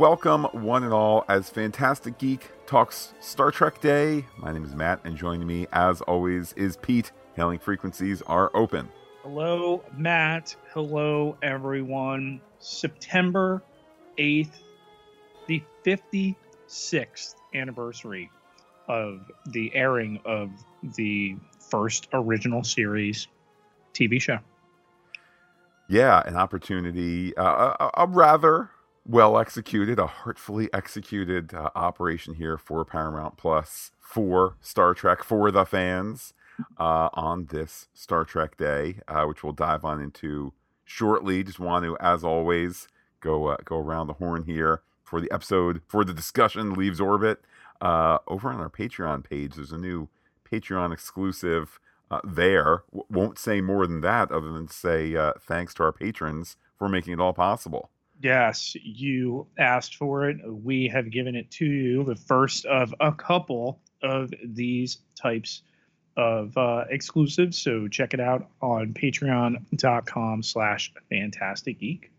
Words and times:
welcome 0.00 0.44
one 0.52 0.82
and 0.82 0.94
all 0.94 1.26
as 1.28 1.50
Fantastic 1.50 2.16
Geek 2.16 2.50
talks 2.64 3.12
Star 3.20 3.50
Trek 3.50 3.82
Day. 3.82 4.24
My 4.38 4.50
name 4.50 4.64
is 4.64 4.74
Matt, 4.74 4.98
and 5.04 5.14
joining 5.14 5.46
me, 5.46 5.66
as 5.74 6.00
always, 6.00 6.54
is 6.54 6.78
Pete. 6.78 7.12
Hailing 7.34 7.58
frequencies 7.58 8.22
are 8.22 8.50
open. 8.54 8.88
Hello, 9.22 9.84
Matt. 9.94 10.56
Hello, 10.72 11.36
everyone. 11.42 12.40
September 12.60 13.62
8th, 14.16 14.62
the 15.46 15.62
56th 15.84 17.34
anniversary 17.52 18.30
of 18.88 19.30
the 19.48 19.70
airing 19.74 20.18
of 20.24 20.48
the 20.96 21.36
first 21.68 22.08
original 22.14 22.64
series 22.64 23.28
TV 23.92 24.18
show. 24.18 24.38
Yeah, 25.90 26.22
an 26.24 26.36
opportunity, 26.36 27.36
uh, 27.36 27.74
a, 27.78 27.90
a 27.98 28.06
rather 28.06 28.70
well 29.10 29.38
executed, 29.38 29.98
a 29.98 30.06
heartfully 30.06 30.72
executed 30.72 31.52
uh, 31.52 31.70
operation 31.74 32.34
here 32.34 32.56
for 32.56 32.84
Paramount 32.84 33.36
Plus, 33.36 33.90
for 33.98 34.56
Star 34.60 34.94
Trek, 34.94 35.24
for 35.24 35.50
the 35.50 35.64
fans 35.66 36.32
uh, 36.78 37.08
on 37.14 37.46
this 37.46 37.88
Star 37.92 38.24
Trek 38.24 38.56
Day, 38.56 39.00
uh, 39.08 39.24
which 39.24 39.42
we'll 39.42 39.52
dive 39.52 39.84
on 39.84 40.00
into 40.00 40.52
shortly. 40.84 41.42
Just 41.42 41.58
want 41.58 41.84
to, 41.84 41.98
as 41.98 42.22
always, 42.22 42.86
go 43.20 43.48
uh, 43.48 43.56
go 43.64 43.78
around 43.78 44.06
the 44.06 44.14
horn 44.14 44.44
here 44.44 44.82
for 45.02 45.20
the 45.20 45.30
episode 45.32 45.82
for 45.88 46.04
the 46.04 46.14
discussion 46.14 46.74
leaves 46.74 47.00
orbit. 47.00 47.40
Uh, 47.80 48.18
over 48.28 48.50
on 48.50 48.60
our 48.60 48.70
Patreon 48.70 49.28
page, 49.28 49.54
there's 49.54 49.72
a 49.72 49.78
new 49.78 50.08
Patreon 50.50 50.92
exclusive 50.92 51.80
uh, 52.12 52.20
there. 52.22 52.84
W- 52.92 53.06
won't 53.10 53.38
say 53.38 53.60
more 53.60 53.86
than 53.88 54.02
that, 54.02 54.30
other 54.30 54.52
than 54.52 54.68
say 54.68 55.16
thanks 55.40 55.74
to 55.74 55.82
our 55.82 55.92
patrons 55.92 56.56
for 56.78 56.88
making 56.88 57.14
it 57.14 57.20
all 57.20 57.32
possible. 57.32 57.90
Yes, 58.22 58.76
you 58.82 59.46
asked 59.58 59.96
for 59.96 60.28
it. 60.28 60.36
We 60.46 60.88
have 60.88 61.10
given 61.10 61.34
it 61.34 61.50
to 61.52 61.64
you. 61.64 62.04
The 62.04 62.16
first 62.16 62.66
of 62.66 62.94
a 63.00 63.12
couple 63.12 63.80
of 64.02 64.30
these 64.44 64.98
types 65.14 65.62
of 66.16 66.56
uh, 66.56 66.84
exclusives. 66.90 67.56
So 67.56 67.88
check 67.88 68.12
it 68.12 68.20
out 68.20 68.48
on 68.60 68.92
patreon.com 68.92 70.42
slash 70.42 70.92
fantastic 71.08 71.80
geek. 71.80 72.10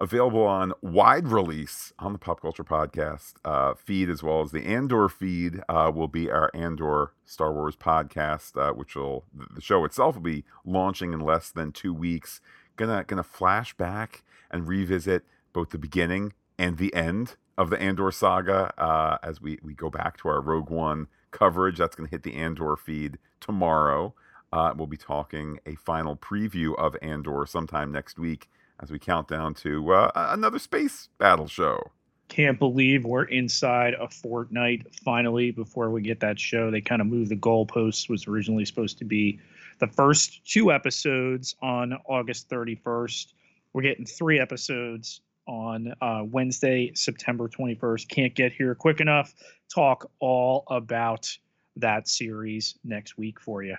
Available 0.00 0.42
on 0.42 0.72
wide 0.82 1.28
release 1.28 1.92
on 1.98 2.12
the 2.12 2.18
Pop 2.18 2.42
Culture 2.42 2.64
Podcast 2.64 3.34
uh, 3.44 3.74
feed, 3.74 4.10
as 4.10 4.22
well 4.22 4.42
as 4.42 4.50
the 4.50 4.66
Andor 4.66 5.08
feed, 5.08 5.62
uh, 5.68 5.90
will 5.94 6.08
be 6.08 6.28
our 6.28 6.50
Andor 6.52 7.12
Star 7.24 7.52
Wars 7.52 7.76
podcast, 7.76 8.60
uh, 8.60 8.74
which 8.74 8.96
will 8.96 9.24
the 9.32 9.62
show 9.62 9.84
itself 9.84 10.16
will 10.16 10.22
be 10.22 10.44
launching 10.66 11.12
in 11.12 11.20
less 11.20 11.50
than 11.50 11.70
two 11.70 11.94
weeks. 11.94 12.40
Gonna 12.76 13.04
gonna 13.04 13.22
flash 13.22 13.74
back 13.74 14.24
and 14.50 14.68
revisit 14.68 15.24
both 15.52 15.70
the 15.70 15.78
beginning 15.78 16.32
and 16.58 16.78
the 16.78 16.94
end 16.94 17.36
of 17.56 17.70
the 17.70 17.80
Andor 17.80 18.10
saga 18.10 18.72
uh, 18.80 19.18
as 19.22 19.40
we, 19.40 19.58
we 19.62 19.74
go 19.74 19.90
back 19.90 20.16
to 20.18 20.28
our 20.28 20.40
Rogue 20.40 20.70
One 20.70 21.06
coverage. 21.30 21.78
That's 21.78 21.96
to 21.96 22.04
hit 22.06 22.22
the 22.22 22.34
Andor 22.34 22.76
feed 22.76 23.18
tomorrow. 23.40 24.14
Uh, 24.52 24.72
we'll 24.76 24.86
be 24.86 24.96
talking 24.96 25.58
a 25.66 25.74
final 25.74 26.16
preview 26.16 26.76
of 26.76 26.96
Andor 27.02 27.44
sometime 27.46 27.90
next 27.90 28.18
week 28.18 28.48
as 28.80 28.90
we 28.90 28.98
count 28.98 29.28
down 29.28 29.54
to 29.54 29.92
uh, 29.92 30.10
another 30.14 30.58
space 30.58 31.08
battle 31.18 31.48
show. 31.48 31.90
Can't 32.28 32.58
believe 32.58 33.04
we're 33.04 33.24
inside 33.24 33.94
a 33.94 34.08
fortnight 34.08 34.86
finally 35.04 35.50
before 35.50 35.90
we 35.90 36.02
get 36.02 36.20
that 36.20 36.38
show. 36.38 36.70
They 36.70 36.80
kind 36.80 37.00
of 37.00 37.06
moved 37.06 37.30
the 37.30 37.36
goalposts. 37.36 38.08
Was 38.08 38.26
originally 38.26 38.64
supposed 38.64 38.98
to 38.98 39.04
be 39.04 39.38
the 39.78 39.86
first 39.86 40.46
two 40.46 40.72
episodes 40.72 41.54
on 41.62 41.94
August 42.06 42.48
31st. 42.48 43.32
We're 43.72 43.82
getting 43.82 44.06
three 44.06 44.40
episodes 44.40 45.20
on 45.46 45.92
uh, 46.00 46.22
Wednesday, 46.24 46.92
September 46.94 47.48
21st. 47.48 48.08
Can't 48.08 48.34
get 48.34 48.52
here 48.52 48.74
quick 48.74 49.00
enough. 49.00 49.34
Talk 49.72 50.10
all 50.20 50.64
about 50.68 51.28
that 51.76 52.08
series 52.08 52.76
next 52.84 53.18
week 53.18 53.40
for 53.40 53.62
you. 53.62 53.76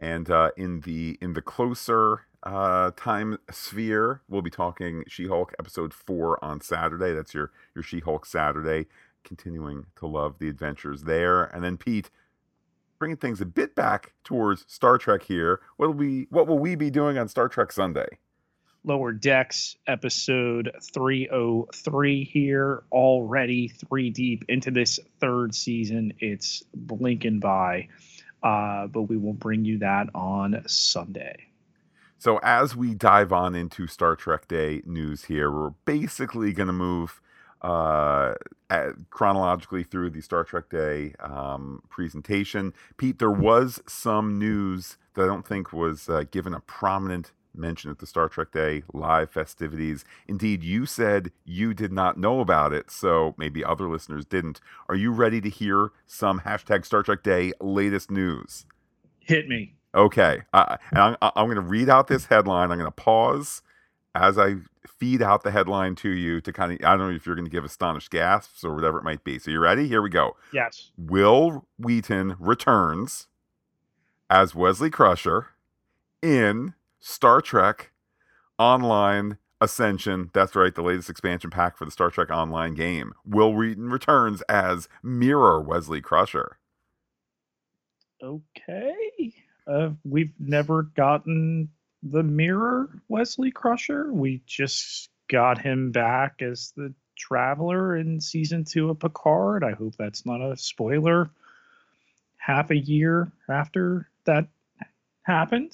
And 0.00 0.30
uh, 0.30 0.50
in 0.56 0.80
the 0.80 1.18
in 1.20 1.32
the 1.32 1.42
closer 1.42 2.26
uh, 2.42 2.90
time 2.96 3.38
sphere, 3.50 4.20
we'll 4.28 4.42
be 4.42 4.50
talking 4.50 5.04
She-Hulk 5.08 5.54
episode 5.58 5.94
four 5.94 6.42
on 6.44 6.60
Saturday. 6.60 7.14
That's 7.14 7.32
your 7.32 7.50
your 7.74 7.82
She-Hulk 7.82 8.26
Saturday. 8.26 8.86
Continuing 9.24 9.86
to 9.96 10.06
love 10.06 10.38
the 10.38 10.48
adventures 10.48 11.02
there, 11.02 11.44
and 11.44 11.64
then 11.64 11.76
Pete 11.76 12.10
bringing 12.98 13.16
things 13.16 13.40
a 13.40 13.46
bit 13.46 13.74
back 13.74 14.12
towards 14.24 14.64
Star 14.68 14.98
Trek 14.98 15.22
here. 15.22 15.60
What 15.76 15.88
will 15.88 15.94
we 15.94 16.26
what 16.30 16.46
will 16.46 16.58
we 16.58 16.74
be 16.74 16.90
doing 16.90 17.18
on 17.18 17.28
Star 17.28 17.48
Trek 17.48 17.72
Sunday? 17.72 18.06
Lower 18.84 19.12
Decks 19.12 19.76
episode 19.88 20.70
303 20.80 22.24
here, 22.24 22.84
already 22.92 23.66
three 23.66 24.10
deep 24.10 24.44
into 24.48 24.70
this 24.70 25.00
third 25.20 25.56
season. 25.56 26.12
It's 26.20 26.62
blinking 26.72 27.40
by, 27.40 27.88
uh, 28.44 28.86
but 28.86 29.02
we 29.02 29.16
will 29.16 29.32
bring 29.32 29.64
you 29.64 29.78
that 29.78 30.08
on 30.14 30.62
Sunday. 30.68 31.48
So, 32.18 32.38
as 32.44 32.76
we 32.76 32.94
dive 32.94 33.32
on 33.32 33.54
into 33.54 33.86
Star 33.88 34.14
Trek 34.14 34.46
Day 34.46 34.82
news 34.86 35.24
here, 35.24 35.50
we're 35.50 35.70
basically 35.84 36.52
going 36.52 36.68
to 36.68 36.72
move 36.72 37.20
uh, 37.62 38.34
chronologically 39.10 39.82
through 39.82 40.10
the 40.10 40.20
Star 40.20 40.44
Trek 40.44 40.68
Day 40.68 41.14
um, 41.20 41.82
presentation. 41.88 42.72
Pete, 42.96 43.18
there 43.18 43.30
was 43.30 43.82
some 43.86 44.38
news 44.38 44.96
that 45.14 45.22
I 45.22 45.26
don't 45.26 45.46
think 45.46 45.72
was 45.72 46.08
uh, 46.08 46.24
given 46.30 46.54
a 46.54 46.60
prominent 46.60 47.32
mention 47.54 47.90
at 47.90 47.98
the 47.98 48.06
Star 48.06 48.28
Trek 48.28 48.52
Day 48.52 48.82
live 48.92 49.30
festivities. 49.30 50.04
Indeed, 50.28 50.62
you 50.62 50.86
said 50.86 51.32
you 51.44 51.74
did 51.74 51.92
not 51.92 52.18
know 52.18 52.40
about 52.40 52.72
it, 52.72 52.90
so 52.90 53.34
maybe 53.38 53.64
other 53.64 53.88
listeners 53.88 54.26
didn't. 54.26 54.60
Are 54.88 54.94
you 54.94 55.10
ready 55.10 55.40
to 55.40 55.48
hear 55.48 55.90
some 56.06 56.40
hashtag 56.40 56.84
Star 56.84 57.02
Trek 57.02 57.22
Day 57.22 57.52
latest 57.60 58.10
news? 58.10 58.66
Hit 59.20 59.48
me. 59.48 59.74
Okay. 59.94 60.42
Uh, 60.52 60.76
and 60.90 60.98
I'm, 60.98 61.16
I'm 61.22 61.46
going 61.46 61.56
to 61.56 61.62
read 61.62 61.88
out 61.88 62.08
this 62.08 62.26
headline. 62.26 62.70
I'm 62.70 62.78
going 62.78 62.86
to 62.86 62.90
pause 62.90 63.62
as 64.16 64.38
I 64.38 64.56
feed 64.98 65.22
out 65.22 65.42
the 65.42 65.50
headline 65.50 65.94
to 65.96 66.08
you 66.08 66.40
to 66.40 66.52
kind 66.52 66.72
of, 66.72 66.78
I 66.84 66.96
don't 66.96 67.10
know 67.10 67.14
if 67.14 67.26
you're 67.26 67.34
going 67.34 67.44
to 67.44 67.50
give 67.50 67.64
astonished 67.64 68.10
gasps 68.10 68.64
or 68.64 68.74
whatever 68.74 68.98
it 68.98 69.04
might 69.04 69.24
be. 69.24 69.38
So 69.38 69.50
you 69.50 69.60
ready? 69.60 69.86
Here 69.86 70.02
we 70.02 70.10
go. 70.10 70.36
Yes. 70.52 70.90
Wil 70.96 71.66
Wheaton 71.78 72.36
returns 72.38 73.28
as 74.30 74.54
Wesley 74.54 74.90
Crusher 74.90 75.48
in 76.22 76.74
Star 76.98 77.40
Trek 77.40 77.92
Online 78.58 79.38
Ascension. 79.60 80.30
That's 80.32 80.56
right, 80.56 80.74
the 80.74 80.82
latest 80.82 81.10
expansion 81.10 81.50
pack 81.50 81.76
for 81.76 81.84
the 81.84 81.90
Star 81.90 82.10
Trek 82.10 82.30
Online 82.30 82.74
game. 82.74 83.12
Wil 83.24 83.52
Wheaton 83.52 83.90
returns 83.90 84.42
as 84.42 84.88
Mirror 85.02 85.60
Wesley 85.62 86.00
Crusher. 86.00 86.58
Okay. 88.22 89.34
Uh, 89.66 89.90
we've 90.04 90.32
never 90.38 90.84
gotten 90.84 91.68
the 92.10 92.22
Mirror 92.22 92.88
Wesley 93.08 93.50
Crusher. 93.50 94.12
We 94.12 94.42
just 94.46 95.10
got 95.28 95.58
him 95.58 95.92
back 95.92 96.42
as 96.42 96.72
the 96.76 96.94
Traveler 97.16 97.96
in 97.96 98.20
season 98.20 98.64
two 98.64 98.90
of 98.90 99.00
Picard. 99.00 99.64
I 99.64 99.72
hope 99.72 99.96
that's 99.96 100.26
not 100.26 100.40
a 100.40 100.56
spoiler. 100.56 101.30
Half 102.36 102.70
a 102.70 102.76
year 102.76 103.32
after 103.48 104.08
that 104.24 104.48
happened. 105.22 105.72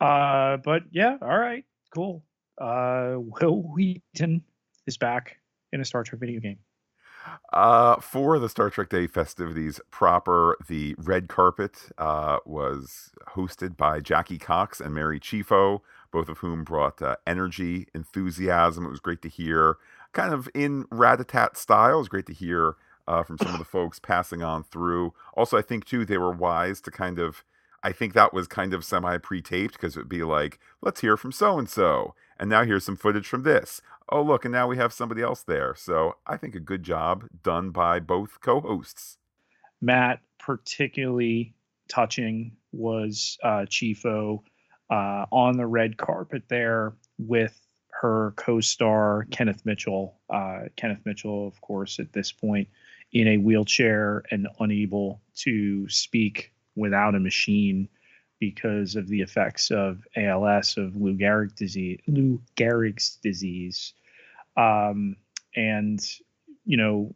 Uh, 0.00 0.56
but 0.56 0.82
yeah, 0.90 1.16
all 1.22 1.38
right, 1.38 1.64
cool. 1.94 2.24
Uh, 2.58 3.16
Wil 3.18 3.62
Wheaton 3.62 4.42
is 4.86 4.96
back 4.96 5.36
in 5.72 5.80
a 5.80 5.84
Star 5.84 6.02
Trek 6.02 6.20
video 6.20 6.40
game. 6.40 6.58
Uh, 7.52 7.96
for 7.96 8.38
the 8.38 8.48
Star 8.48 8.70
Trek 8.70 8.88
Day 8.88 9.06
festivities 9.06 9.80
proper, 9.90 10.56
the 10.68 10.94
red 10.98 11.28
carpet 11.28 11.90
uh, 11.98 12.38
was 12.44 13.10
hosted 13.30 13.76
by 13.76 14.00
Jackie 14.00 14.38
Cox 14.38 14.80
and 14.80 14.94
Mary 14.94 15.20
Chieffo, 15.20 15.80
both 16.10 16.28
of 16.28 16.38
whom 16.38 16.64
brought 16.64 17.00
uh, 17.02 17.16
energy, 17.26 17.86
enthusiasm. 17.94 18.86
It 18.86 18.90
was 18.90 19.00
great 19.00 19.22
to 19.22 19.28
hear, 19.28 19.76
kind 20.12 20.32
of 20.32 20.48
in 20.54 20.84
Ratatat 20.84 21.56
style. 21.56 21.96
It 21.96 21.98
was 21.98 22.08
great 22.08 22.26
to 22.26 22.34
hear 22.34 22.76
uh, 23.06 23.22
from 23.22 23.38
some 23.38 23.52
of 23.52 23.58
the 23.58 23.64
folks 23.66 23.98
passing 23.98 24.42
on 24.42 24.64
through. 24.64 25.12
Also, 25.34 25.58
I 25.58 25.62
think 25.62 25.84
too 25.84 26.04
they 26.04 26.18
were 26.18 26.32
wise 26.32 26.80
to 26.82 26.90
kind 26.90 27.18
of 27.18 27.44
I 27.82 27.92
think 27.92 28.14
that 28.14 28.32
was 28.32 28.46
kind 28.46 28.74
of 28.74 28.84
semi 28.84 29.18
pre 29.18 29.42
taped 29.42 29.74
because 29.74 29.96
it 29.96 30.00
would 30.00 30.08
be 30.08 30.22
like, 30.22 30.58
let's 30.80 31.00
hear 31.00 31.16
from 31.16 31.32
so 31.32 31.58
and 31.58 31.68
so. 31.68 32.14
And 32.38 32.50
now 32.50 32.64
here's 32.64 32.84
some 32.84 32.96
footage 32.96 33.26
from 33.26 33.42
this. 33.42 33.80
Oh, 34.08 34.22
look, 34.22 34.44
and 34.44 34.52
now 34.52 34.66
we 34.66 34.76
have 34.76 34.92
somebody 34.92 35.22
else 35.22 35.42
there. 35.42 35.74
So 35.76 36.16
I 36.26 36.36
think 36.36 36.54
a 36.54 36.60
good 36.60 36.82
job 36.82 37.24
done 37.42 37.70
by 37.70 38.00
both 38.00 38.40
co 38.40 38.60
hosts. 38.60 39.18
Matt, 39.80 40.20
particularly 40.38 41.54
touching 41.88 42.56
was 42.72 43.38
uh, 43.42 43.66
Chieffo 43.68 44.42
uh, 44.90 45.26
on 45.30 45.56
the 45.56 45.66
red 45.66 45.96
carpet 45.96 46.44
there 46.48 46.94
with 47.18 47.58
her 48.00 48.32
co 48.36 48.60
star, 48.60 49.26
Kenneth 49.30 49.64
Mitchell. 49.64 50.18
Uh, 50.28 50.62
Kenneth 50.76 51.00
Mitchell, 51.04 51.46
of 51.46 51.60
course, 51.60 51.98
at 51.98 52.12
this 52.12 52.32
point 52.32 52.68
in 53.12 53.28
a 53.28 53.36
wheelchair 53.36 54.22
and 54.30 54.48
unable 54.58 55.20
to 55.36 55.88
speak 55.88 56.52
without 56.74 57.14
a 57.14 57.20
machine 57.20 57.88
because 58.42 58.96
of 58.96 59.06
the 59.06 59.20
effects 59.20 59.70
of 59.70 60.04
ALS, 60.16 60.76
of 60.76 60.96
Lou 60.96 61.14
Gehrig 61.16 61.54
disease. 61.54 62.00
Lou 62.08 62.42
Gehrig's 62.56 63.16
disease. 63.22 63.94
Um, 64.56 65.14
and 65.54 66.04
you 66.64 66.76
know, 66.76 67.14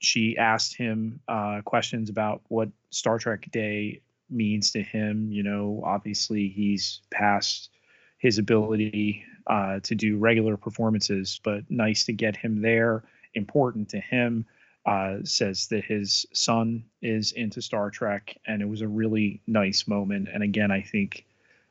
she 0.00 0.36
asked 0.36 0.76
him 0.76 1.18
uh, 1.28 1.62
questions 1.64 2.10
about 2.10 2.42
what 2.48 2.68
Star 2.90 3.18
Trek 3.18 3.50
Day 3.52 4.02
means 4.28 4.70
to 4.72 4.82
him. 4.82 5.32
You 5.32 5.44
know, 5.44 5.82
obviously 5.82 6.48
he's 6.48 7.00
past 7.10 7.70
his 8.18 8.36
ability 8.36 9.24
uh, 9.46 9.80
to 9.84 9.94
do 9.94 10.18
regular 10.18 10.58
performances, 10.58 11.40
but 11.42 11.62
nice 11.70 12.04
to 12.04 12.12
get 12.12 12.36
him 12.36 12.60
there. 12.60 13.02
Important 13.32 13.88
to 13.88 13.98
him. 13.98 14.44
Uh, 14.86 15.16
says 15.24 15.66
that 15.68 15.82
his 15.82 16.26
son 16.34 16.84
is 17.00 17.32
into 17.32 17.62
Star 17.62 17.90
Trek, 17.90 18.36
and 18.46 18.60
it 18.60 18.68
was 18.68 18.82
a 18.82 18.88
really 18.88 19.40
nice 19.46 19.88
moment. 19.88 20.28
And 20.30 20.42
again, 20.42 20.70
I 20.70 20.82
think 20.82 21.24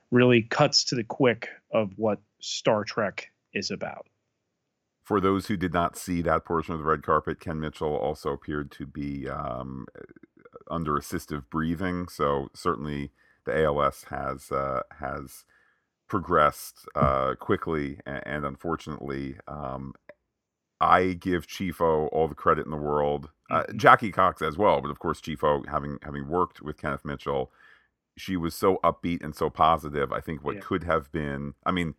really 0.09 0.41
cuts 0.41 0.83
to 0.85 0.95
the 0.95 1.03
quick 1.03 1.49
of 1.71 1.91
what 1.97 2.19
Star 2.39 2.83
Trek 2.83 3.29
is 3.53 3.69
about. 3.69 4.07
For 5.03 5.21
those 5.21 5.47
who 5.47 5.57
did 5.57 5.73
not 5.73 5.95
see 5.95 6.21
that 6.23 6.45
portion 6.45 6.73
of 6.73 6.79
the 6.79 6.85
red 6.85 7.03
carpet, 7.03 7.39
Ken 7.39 7.59
Mitchell 7.59 7.95
also 7.95 8.31
appeared 8.31 8.71
to 8.71 8.87
be 8.87 9.29
um, 9.29 9.85
under 10.71 10.93
assistive 10.93 11.43
breathing. 11.51 12.07
So 12.07 12.47
certainly 12.53 13.11
the 13.45 13.63
ALS 13.63 14.05
has 14.09 14.51
uh, 14.51 14.81
has 14.99 15.45
progressed 16.07 16.87
uh, 16.95 17.35
quickly, 17.35 17.99
and, 18.05 18.23
and 18.25 18.45
unfortunately, 18.45 19.35
um, 19.47 19.93
I 20.83 21.13
give 21.13 21.47
Chieffo 21.47 22.09
all 22.11 22.27
the 22.27 22.35
credit 22.35 22.65
in 22.65 22.71
the 22.71 22.77
world. 22.77 23.29
Uh, 23.49 23.63
mm-hmm. 23.63 23.77
Jackie 23.77 24.11
Cox 24.11 24.41
as 24.41 24.57
well, 24.57 24.81
but 24.81 24.91
of 24.91 24.99
course, 24.99 25.21
Chieffo 25.21 25.67
having 25.67 25.97
having 26.01 26.27
worked 26.27 26.61
with 26.61 26.77
Kenneth 26.77 27.05
Mitchell, 27.05 27.51
she 28.17 28.35
was 28.35 28.53
so 28.53 28.79
upbeat 28.83 29.23
and 29.23 29.35
so 29.35 29.49
positive. 29.49 30.11
I 30.11 30.19
think 30.19 30.43
what 30.43 30.55
yeah. 30.55 30.61
could 30.61 30.83
have 30.83 31.11
been, 31.11 31.53
I 31.65 31.71
mean, 31.71 31.95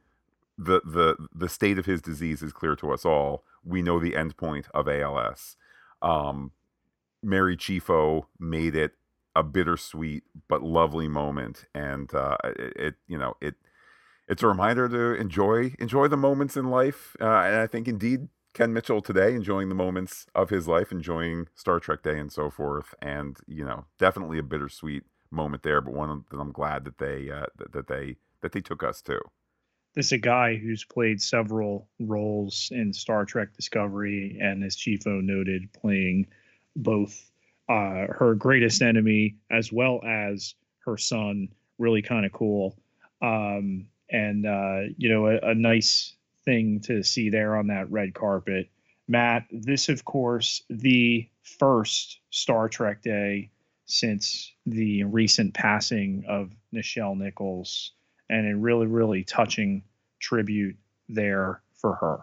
the 0.59 0.83
the 0.85 1.17
the 1.35 1.49
state 1.49 1.79
of 1.79 1.87
his 1.87 2.03
disease 2.03 2.43
is 2.43 2.53
clear 2.53 2.77
to 2.77 2.93
us 2.93 3.05
all. 3.05 3.45
We 3.65 3.83
know 3.83 3.99
the 3.99 4.17
end 4.17 4.37
point 4.37 4.67
of 4.75 4.87
ALS. 4.87 5.57
Um, 6.03 6.53
Mary 7.23 7.57
Chieffo 7.57 8.27
made 8.39 8.75
it 8.75 8.93
a 9.35 9.43
bittersweet 9.43 10.25
but 10.49 10.63
lovely 10.63 11.09
moment, 11.09 11.65
and 11.75 12.15
uh, 12.15 12.37
it, 12.45 12.73
it, 12.77 12.95
you 13.09 13.17
know 13.17 13.37
it 13.41 13.55
it's 14.29 14.43
a 14.43 14.47
reminder 14.47 14.89
to 14.89 15.21
enjoy 15.21 15.75
enjoy 15.79 16.09
the 16.09 16.17
moments 16.17 16.57
in 16.57 16.71
life, 16.71 17.17
uh, 17.21 17.25
and 17.25 17.57
I 17.57 17.67
think 17.67 17.89
indeed 17.89 18.29
Ken 18.55 18.73
Mitchell 18.73 19.03
today 19.03 19.35
enjoying 19.35 19.69
the 19.69 19.75
moments 19.75 20.27
of 20.35 20.49
his 20.49 20.69
life, 20.69 20.93
enjoying 20.93 21.49
Star 21.55 21.81
Trek 21.81 22.03
Day 22.03 22.19
and 22.19 22.33
so 22.33 22.51
forth, 22.51 22.95
and 23.03 23.37
you 23.47 23.65
know 23.65 23.85
definitely 23.99 24.39
a 24.39 24.43
bittersweet 24.43 25.03
moment 25.31 25.65
there, 25.65 25.81
but 25.81 25.93
one 25.93 26.25
that 26.31 26.39
I'm 26.39 26.53
glad 26.53 26.85
that 26.85 26.99
they 26.99 27.31
uh, 27.31 27.47
that 27.73 27.89
they 27.89 28.17
that 28.41 28.53
they 28.53 28.61
took 28.61 28.83
us 28.83 29.03
to. 29.03 29.21
This 29.95 30.07
is 30.07 30.13
a 30.13 30.19
guy 30.19 30.57
who's 30.57 30.85
played 30.85 31.21
several 31.21 31.89
roles 32.01 32.69
in 32.73 32.93
Star 32.93 33.25
Trek 33.25 33.49
Discovery, 33.57 34.39
and 34.41 34.65
as 34.65 34.77
Chieffo 34.77 35.23
noted, 35.23 35.73
playing 35.73 36.27
both 36.77 37.31
uh, 37.69 38.07
her 38.09 38.35
greatest 38.37 38.83
enemy 38.83 39.37
as 39.51 39.73
well 39.73 40.01
as 40.07 40.55
her 40.85 40.97
son. 40.97 41.49
Really 41.79 42.03
kind 42.03 42.25
of 42.25 42.33
cool. 42.33 42.77
Um, 43.23 43.87
and, 44.11 44.47
uh, 44.47 44.81
you 44.97 45.09
know, 45.09 45.27
a, 45.27 45.39
a 45.51 45.55
nice 45.55 46.15
thing 46.45 46.81
to 46.81 47.03
see 47.03 47.31
there 47.31 47.57
on 47.57 47.69
that 47.69 47.91
red 47.91 48.15
carpet. 48.15 48.69
Matt, 49.07 49.47
this, 49.51 49.89
of 49.89 50.05
course, 50.05 50.63
the 50.71 51.29
first 51.43 52.21
Star 52.31 52.69
Trek 52.69 53.03
day 53.03 53.51
since 53.87 54.53
the 54.65 55.05
recent 55.05 55.53
passing 55.55 56.25
of 56.29 56.51
Nichelle 56.73 57.17
Nichols, 57.17 57.93
and 58.31 58.51
a 58.51 58.57
really, 58.57 58.87
really 58.87 59.25
touching 59.25 59.85
tribute 60.19 60.77
there 61.09 61.61
for 61.75 61.95
her. 61.97 62.21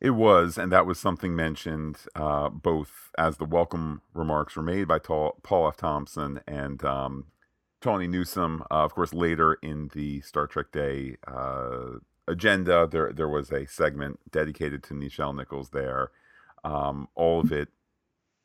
It 0.00 0.10
was, 0.10 0.58
and 0.58 0.72
that 0.72 0.86
was 0.86 0.98
something 0.98 1.36
mentioned 1.36 1.98
uh, 2.16 2.48
both 2.48 3.10
as 3.16 3.36
the 3.36 3.44
welcome 3.44 4.02
remarks 4.14 4.56
were 4.56 4.62
made 4.62 4.88
by 4.88 4.98
Paul 4.98 5.36
F. 5.44 5.76
Tompkins 5.76 6.40
and 6.46 6.84
um, 6.84 7.26
Tawny 7.80 8.08
Newsome. 8.08 8.62
Uh, 8.62 8.84
of 8.84 8.94
course, 8.94 9.12
later 9.12 9.54
in 9.54 9.90
the 9.94 10.20
Star 10.22 10.46
Trek 10.46 10.72
Day 10.72 11.16
uh, 11.26 11.98
agenda, 12.28 12.88
there 12.90 13.12
there 13.12 13.28
was 13.28 13.50
a 13.50 13.66
segment 13.66 14.20
dedicated 14.30 14.82
to 14.84 14.94
Nichelle 14.94 15.34
Nichols. 15.34 15.70
There, 15.70 16.10
um, 16.64 17.08
all 17.14 17.40
of 17.40 17.52
it, 17.52 17.68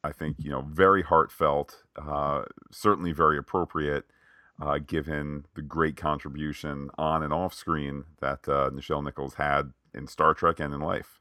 I 0.03 0.11
think, 0.11 0.37
you 0.39 0.51
know, 0.51 0.61
very 0.61 1.03
heartfelt, 1.03 1.83
uh, 1.95 2.43
certainly 2.71 3.11
very 3.11 3.37
appropriate. 3.37 4.05
Uh, 4.59 4.79
given 4.79 5.45
the 5.53 5.61
great 5.61 5.95
contribution 5.95 6.89
on 6.97 7.21
and 7.21 7.31
off 7.31 7.53
screen 7.53 8.05
that 8.21 8.49
uh, 8.49 8.71
Nichelle 8.71 9.03
Nichols 9.03 9.35
had 9.35 9.71
in 9.93 10.07
Star 10.07 10.33
Trek 10.33 10.59
and 10.59 10.73
in 10.73 10.79
life. 10.79 11.19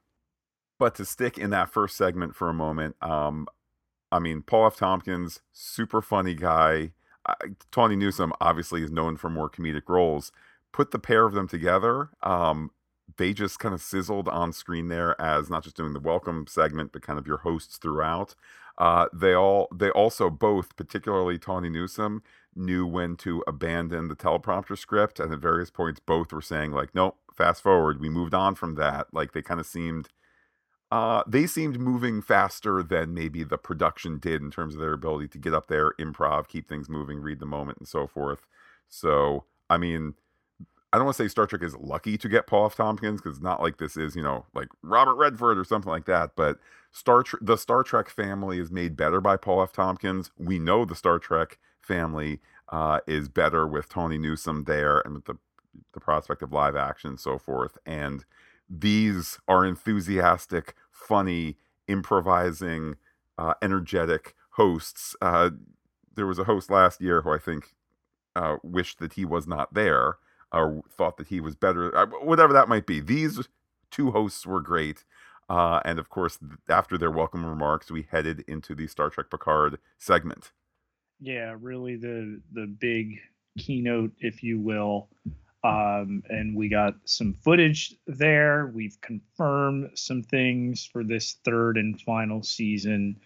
But 0.79 0.95
to 0.95 1.05
stick 1.05 1.37
in 1.37 1.51
that 1.51 1.69
first 1.69 1.97
segment 1.97 2.35
for 2.35 2.49
a 2.49 2.55
moment, 2.55 2.97
um, 3.03 3.47
I 4.11 4.21
mean, 4.21 4.41
Paul 4.41 4.69
F. 4.69 4.77
Tompkins, 4.77 5.43
super 5.53 6.01
funny 6.01 6.35
guy. 6.35 6.93
Uh, 7.27 7.35
Tawny 7.71 7.95
Newsome 7.95 8.33
obviously 8.41 8.83
is 8.83 8.91
known 8.91 9.19
for 9.19 9.29
more 9.29 9.51
comedic 9.51 9.89
roles. 9.89 10.33
Put 10.77 10.91
the 10.91 10.99
pair 10.99 11.25
of 11.25 11.33
them 11.33 11.49
together, 11.49 12.11
um, 12.23 12.71
they 13.17 13.33
just 13.33 13.59
kind 13.59 13.75
of 13.75 13.81
sizzled 13.81 14.29
on 14.29 14.53
screen 14.53 14.89
there 14.89 15.19
as 15.19 15.49
not 15.49 15.65
just 15.65 15.75
doing 15.77 15.95
the 15.95 16.01
welcome 16.01 16.47
segment, 16.47 16.93
but 16.93 17.01
kind 17.01 17.19
of 17.19 17.27
your 17.27 17.39
hosts 17.39 17.79
throughout. 17.79 18.35
Uh, 18.77 19.07
they 19.11 19.33
all, 19.33 19.69
they 19.75 19.89
also 19.89 20.29
both, 20.29 20.77
particularly 20.77 21.39
Tawny 21.39 21.71
Newsome, 21.71 22.23
knew 22.55 22.87
when 22.87 23.17
to 23.17 23.43
abandon 23.47 24.09
the 24.09 24.17
teleprompter 24.17 24.77
script, 24.77 25.19
and 25.19 25.33
at 25.33 25.39
various 25.39 25.71
points, 25.71 25.99
both 25.99 26.31
were 26.31 26.43
saying 26.43 26.73
like, 26.73 26.95
"Nope, 26.95 27.17
fast 27.35 27.63
forward. 27.63 27.99
We 27.99 28.11
moved 28.11 28.35
on 28.35 28.55
from 28.55 28.75
that." 28.75 29.07
Like 29.15 29.33
they 29.33 29.41
kind 29.41 29.61
of 29.61 29.67
seemed 29.67 30.11
uh, 30.93 31.23
they 31.27 31.47
seemed 31.47 31.81
moving 31.81 32.21
faster 32.23 32.83
than 32.83 33.15
maybe 33.15 33.43
the 33.43 33.59
production 33.59 34.19
did 34.19 34.43
in 34.43 34.51
terms 34.51 34.75
of 34.75 34.81
their 34.81 34.93
ability 34.93 35.29
to 35.29 35.39
get 35.39 35.55
up 35.55 35.69
there, 35.69 35.93
improv, 35.99 36.49
keep 36.49 36.69
things 36.69 36.89
moving, 36.89 37.21
read 37.21 37.41
the 37.41 37.47
moment, 37.47 37.79
and 37.79 37.89
so 37.89 38.07
forth. 38.07 38.47
So, 38.89 39.45
I 39.69 39.79
mean, 39.79 40.15
I 40.97 40.99
don't 40.99 41.05
want 41.05 41.19
to 41.19 41.25
say 41.25 41.29
Star 41.29 41.47
Trek 41.47 41.63
is 41.63 41.77
lucky 41.77 42.17
to 42.17 42.27
get 42.27 42.47
Paul 42.47 42.65
F. 42.65 42.75
Tompkins 42.75 43.21
because 43.21 43.39
not 43.39 43.61
like 43.61 43.77
this 43.77 43.99
is, 43.99 44.17
you 44.17 44.23
know, 44.23 44.47
like 44.55 44.69
Robert 44.83 45.17
Redford 45.17 45.59
or 45.59 45.65
something 45.65 45.91
like 45.91 46.07
that. 46.07 46.31
But 46.37 46.59
Star 46.91 47.23
Trek, 47.23 47.43
the 47.45 47.59
Star 47.59 47.83
Trek 47.83 48.09
family 48.09 48.59
is 48.59 48.71
made 48.71 48.97
better 48.97 49.21
by 49.21 49.37
Paul 49.37 49.63
F. 49.63 49.73
Tompkins. 49.73 50.31
We 50.39 50.59
know 50.59 50.87
the 50.87 50.95
Star 50.95 51.19
Trek 51.19 51.59
family 51.83 52.41
uh, 52.71 53.01
is 53.07 53.29
better 53.29 53.67
with 53.67 53.91
Tawny 53.91 54.17
Newsome 54.17 54.65
there 54.65 55.01
and 55.01 55.13
with 55.13 55.27
the 55.27 55.37
the 55.93 56.01
prospect 56.01 56.41
of 56.41 56.51
live 56.51 56.77
action 56.77 57.11
and 57.11 57.21
so 57.21 57.37
forth. 57.37 57.77
And 57.85 58.25
these 58.67 59.39
are 59.47 59.67
enthusiastic, 59.67 60.77
funny, 60.91 61.59
improvising, 61.89 62.97
uh, 63.37 63.53
energetic 63.61 64.35
hosts. 64.53 65.15
Uh, 65.21 65.51
there 66.15 66.27
was 66.27 66.39
a 66.39 66.45
host 66.45 66.71
last 66.71 67.03
year 67.03 67.21
who 67.21 67.35
I 67.35 67.39
think 67.39 67.75
uh, 68.35 68.57
wished 68.63 68.99
that 69.01 69.13
he 69.13 69.27
was 69.27 69.47
not 69.47 69.75
there 69.75 70.17
or 70.53 70.83
thought 70.91 71.17
that 71.17 71.29
he 71.29 71.41
was 71.41 71.55
better, 71.55 71.97
uh, 71.97 72.07
whatever 72.23 72.53
that 72.53 72.69
might 72.69 72.87
be. 72.87 73.01
These 73.01 73.49
two 73.91 74.13
hosts 74.13 74.47
were 74.47 74.61
great. 74.61 75.05
Uh, 75.49 75.81
and 75.85 75.99
of 75.99 76.09
course, 76.09 76.39
after 76.69 76.99
their 76.99 77.11
welcome 77.11 77.47
remarks, 77.47 77.91
we 77.91 78.07
headed 78.11 78.45
into 78.49 78.75
the 78.75 78.87
Star 78.87 79.11
Trek 79.11 79.31
Picard 79.31 79.79
segment. 79.99 80.51
Yeah, 81.21 81.55
really 81.61 81.97
the 81.97 82.41
the 82.53 82.67
big 82.67 83.21
keynote, 83.57 84.13
if 84.19 84.43
you 84.43 84.61
will, 84.61 85.09
um, 85.65 86.23
and 86.29 86.55
we 86.55 86.69
got 86.69 86.95
some 87.05 87.33
footage 87.33 87.95
there. 88.07 88.71
We've 88.75 89.01
confirmed 89.01 89.91
some 89.95 90.23
things 90.23 90.85
for 90.85 91.05
this 91.05 91.39
third 91.45 91.77
and 91.77 92.01
final 92.01 92.43
season, 92.43 93.19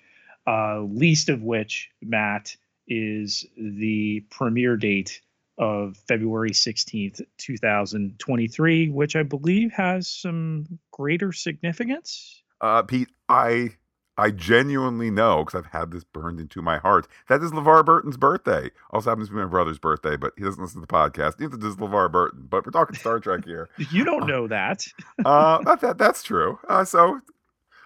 uh, 0.46 0.80
least 0.80 1.30
of 1.30 1.42
which, 1.42 1.90
Matt, 2.02 2.54
is 2.86 3.46
the 3.56 4.24
premiere 4.30 4.76
date 4.76 5.20
of 5.60 5.98
February 6.08 6.50
16th, 6.50 7.20
2023, 7.36 8.88
which 8.88 9.14
I 9.14 9.22
believe 9.22 9.70
has 9.72 10.08
some 10.08 10.66
greater 10.90 11.32
significance. 11.32 12.42
Uh, 12.62 12.82
Pete, 12.82 13.08
I 13.28 13.76
I 14.16 14.30
genuinely 14.30 15.10
know 15.10 15.44
because 15.44 15.58
I've 15.58 15.72
had 15.72 15.92
this 15.92 16.04
burned 16.04 16.40
into 16.40 16.60
my 16.62 16.78
heart. 16.78 17.06
That 17.28 17.42
is 17.42 17.52
LeVar 17.52 17.84
Burton's 17.84 18.16
birthday. 18.16 18.70
Also 18.90 19.10
happens 19.10 19.28
to 19.28 19.34
be 19.34 19.40
my 19.40 19.46
brother's 19.46 19.78
birthday, 19.78 20.16
but 20.16 20.32
he 20.36 20.44
doesn't 20.44 20.60
listen 20.60 20.80
to 20.80 20.86
the 20.86 20.92
podcast. 20.92 21.38
Neither 21.38 21.56
does 21.56 21.76
LeVar 21.76 22.10
Burton. 22.10 22.46
But 22.48 22.64
we're 22.64 22.72
talking 22.72 22.96
Star 22.96 23.20
Trek 23.20 23.44
here. 23.44 23.68
you 23.90 24.04
don't 24.04 24.26
know 24.26 24.46
that. 24.48 24.86
uh, 25.24 25.62
that, 25.62 25.80
that 25.80 25.98
that's 25.98 26.22
true. 26.22 26.58
Uh, 26.68 26.84
so, 26.84 27.20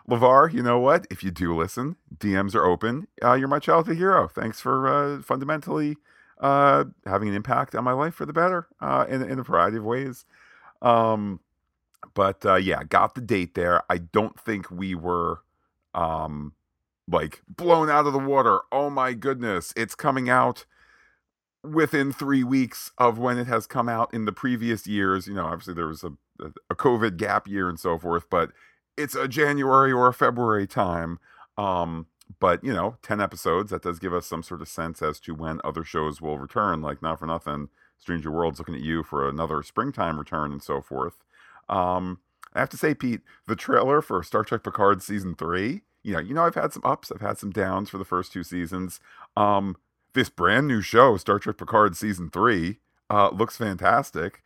LeVar, 0.08 0.52
you 0.52 0.62
know 0.62 0.78
what? 0.78 1.06
If 1.10 1.22
you 1.24 1.30
do 1.30 1.54
listen, 1.54 1.96
DMs 2.16 2.54
are 2.54 2.64
open. 2.64 3.08
Uh, 3.22 3.34
you're 3.34 3.48
my 3.48 3.58
childhood 3.58 3.96
hero. 3.96 4.28
Thanks 4.28 4.60
for 4.60 4.88
uh, 4.88 5.22
fundamentally 5.22 5.96
uh, 6.44 6.84
having 7.06 7.30
an 7.30 7.34
impact 7.34 7.74
on 7.74 7.84
my 7.84 7.92
life 7.92 8.14
for 8.14 8.26
the 8.26 8.32
better 8.34 8.68
uh, 8.78 9.06
in 9.08 9.22
in 9.22 9.38
a 9.38 9.42
variety 9.42 9.78
of 9.78 9.84
ways. 9.84 10.26
Um, 10.82 11.40
but 12.12 12.44
uh, 12.44 12.56
yeah, 12.56 12.84
got 12.84 13.14
the 13.14 13.22
date 13.22 13.54
there. 13.54 13.82
I 13.88 13.96
don't 13.96 14.38
think 14.38 14.70
we 14.70 14.94
were 14.94 15.40
um 15.94 16.52
like 17.08 17.40
blown 17.48 17.88
out 17.88 18.06
of 18.06 18.12
the 18.12 18.18
water. 18.18 18.60
Oh 18.70 18.90
my 18.90 19.14
goodness, 19.14 19.72
it's 19.74 19.94
coming 19.94 20.28
out 20.28 20.66
within 21.62 22.12
3 22.12 22.44
weeks 22.44 22.92
of 22.98 23.18
when 23.18 23.38
it 23.38 23.46
has 23.46 23.66
come 23.66 23.88
out 23.88 24.12
in 24.12 24.26
the 24.26 24.32
previous 24.32 24.86
years. 24.86 25.26
You 25.26 25.32
know, 25.32 25.46
obviously 25.46 25.72
there 25.72 25.86
was 25.86 26.04
a 26.04 26.12
a 26.68 26.74
COVID 26.74 27.16
gap 27.16 27.48
year 27.48 27.70
and 27.70 27.80
so 27.80 27.98
forth, 27.98 28.28
but 28.28 28.50
it's 28.98 29.14
a 29.14 29.28
January 29.28 29.92
or 29.92 30.08
a 30.08 30.12
February 30.12 30.66
time. 30.66 31.18
Um, 31.56 32.06
but 32.40 32.62
you 32.64 32.72
know, 32.72 32.96
ten 33.02 33.20
episodes 33.20 33.70
that 33.70 33.82
does 33.82 33.98
give 33.98 34.14
us 34.14 34.26
some 34.26 34.42
sort 34.42 34.62
of 34.62 34.68
sense 34.68 35.02
as 35.02 35.20
to 35.20 35.34
when 35.34 35.60
other 35.64 35.84
shows 35.84 36.20
will 36.20 36.38
return. 36.38 36.82
Like 36.82 37.02
not 37.02 37.18
for 37.18 37.26
nothing, 37.26 37.68
Strange 37.98 38.24
New 38.24 38.32
Worlds 38.32 38.58
looking 38.58 38.74
at 38.74 38.80
you 38.80 39.02
for 39.02 39.28
another 39.28 39.62
springtime 39.62 40.18
return 40.18 40.52
and 40.52 40.62
so 40.62 40.80
forth. 40.80 41.16
Um, 41.68 42.20
I 42.54 42.60
have 42.60 42.70
to 42.70 42.76
say, 42.76 42.94
Pete, 42.94 43.22
the 43.46 43.56
trailer 43.56 44.00
for 44.00 44.22
Star 44.22 44.44
Trek 44.44 44.62
Picard 44.62 45.02
season 45.02 45.34
three. 45.34 45.82
You 46.02 46.14
know, 46.14 46.20
you 46.20 46.34
know, 46.34 46.44
I've 46.44 46.54
had 46.54 46.72
some 46.72 46.82
ups, 46.84 47.10
I've 47.10 47.20
had 47.20 47.38
some 47.38 47.50
downs 47.50 47.88
for 47.88 47.98
the 47.98 48.04
first 48.04 48.32
two 48.32 48.44
seasons. 48.44 49.00
Um, 49.36 49.76
this 50.12 50.28
brand 50.28 50.68
new 50.68 50.80
show, 50.80 51.16
Star 51.16 51.38
Trek 51.38 51.56
Picard 51.56 51.96
season 51.96 52.30
three, 52.30 52.78
uh, 53.10 53.30
looks 53.30 53.56
fantastic. 53.56 54.42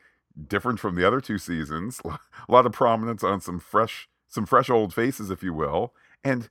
Different 0.47 0.78
from 0.78 0.94
the 0.94 1.06
other 1.06 1.20
two 1.20 1.38
seasons. 1.38 2.00
A 2.04 2.18
lot 2.49 2.64
of 2.64 2.73
prominence 2.73 3.25
on 3.25 3.40
some 3.40 3.58
fresh, 3.58 4.08
some 4.28 4.47
fresh 4.47 4.70
old 4.70 4.94
faces, 4.94 5.30
if 5.30 5.42
you 5.42 5.52
will. 5.52 5.92
And 6.25 6.49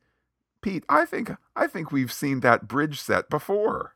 Pete, 0.67 0.83
I 0.89 1.05
think 1.05 1.31
I 1.55 1.67
think 1.67 1.93
we've 1.93 2.11
seen 2.11 2.41
that 2.41 2.67
bridge 2.67 2.99
set 2.99 3.29
before. 3.29 3.95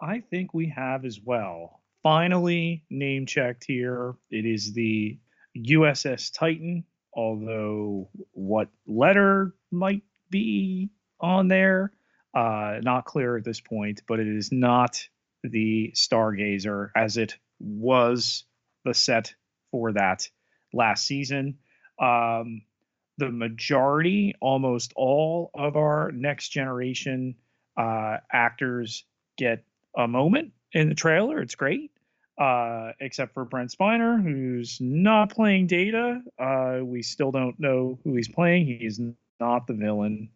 I 0.00 0.18
think 0.18 0.52
we 0.52 0.68
have 0.70 1.04
as 1.04 1.20
well. 1.24 1.82
Finally, 2.02 2.82
name 2.90 3.26
checked 3.26 3.62
here. 3.64 4.16
It 4.28 4.44
is 4.44 4.72
the 4.72 5.20
USS 5.56 6.32
Titan, 6.36 6.82
although 7.14 8.08
what 8.32 8.70
letter 8.88 9.54
might 9.70 10.02
be 10.30 10.90
on 11.20 11.46
there, 11.46 11.92
uh, 12.34 12.78
not 12.82 13.04
clear 13.04 13.36
at 13.36 13.44
this 13.44 13.60
point, 13.60 14.02
but 14.08 14.18
it 14.18 14.26
is 14.26 14.50
not 14.50 15.00
the 15.44 15.92
Stargazer 15.94 16.90
as 16.96 17.18
it 17.18 17.36
was 17.60 18.46
the 18.84 18.94
set 18.94 19.32
for 19.70 19.92
that 19.92 20.28
last 20.72 21.06
season. 21.06 21.58
Um, 22.00 22.62
the 23.20 23.30
majority, 23.30 24.34
almost 24.40 24.92
all 24.96 25.50
of 25.54 25.76
our 25.76 26.10
next 26.10 26.48
generation 26.48 27.36
uh, 27.76 28.16
actors 28.32 29.04
get 29.36 29.62
a 29.94 30.08
moment 30.08 30.52
in 30.72 30.88
the 30.88 30.94
trailer. 30.94 31.40
It's 31.40 31.54
great, 31.54 31.90
uh, 32.38 32.92
except 32.98 33.34
for 33.34 33.44
Brent 33.44 33.74
Spiner, 33.78 34.22
who's 34.22 34.78
not 34.80 35.30
playing 35.30 35.66
Data. 35.66 36.22
Uh, 36.38 36.78
we 36.82 37.02
still 37.02 37.30
don't 37.30 37.60
know 37.60 37.98
who 38.04 38.16
he's 38.16 38.28
playing. 38.28 38.66
He's 38.66 38.98
not 39.38 39.66
the 39.66 39.74
villain. 39.74 40.30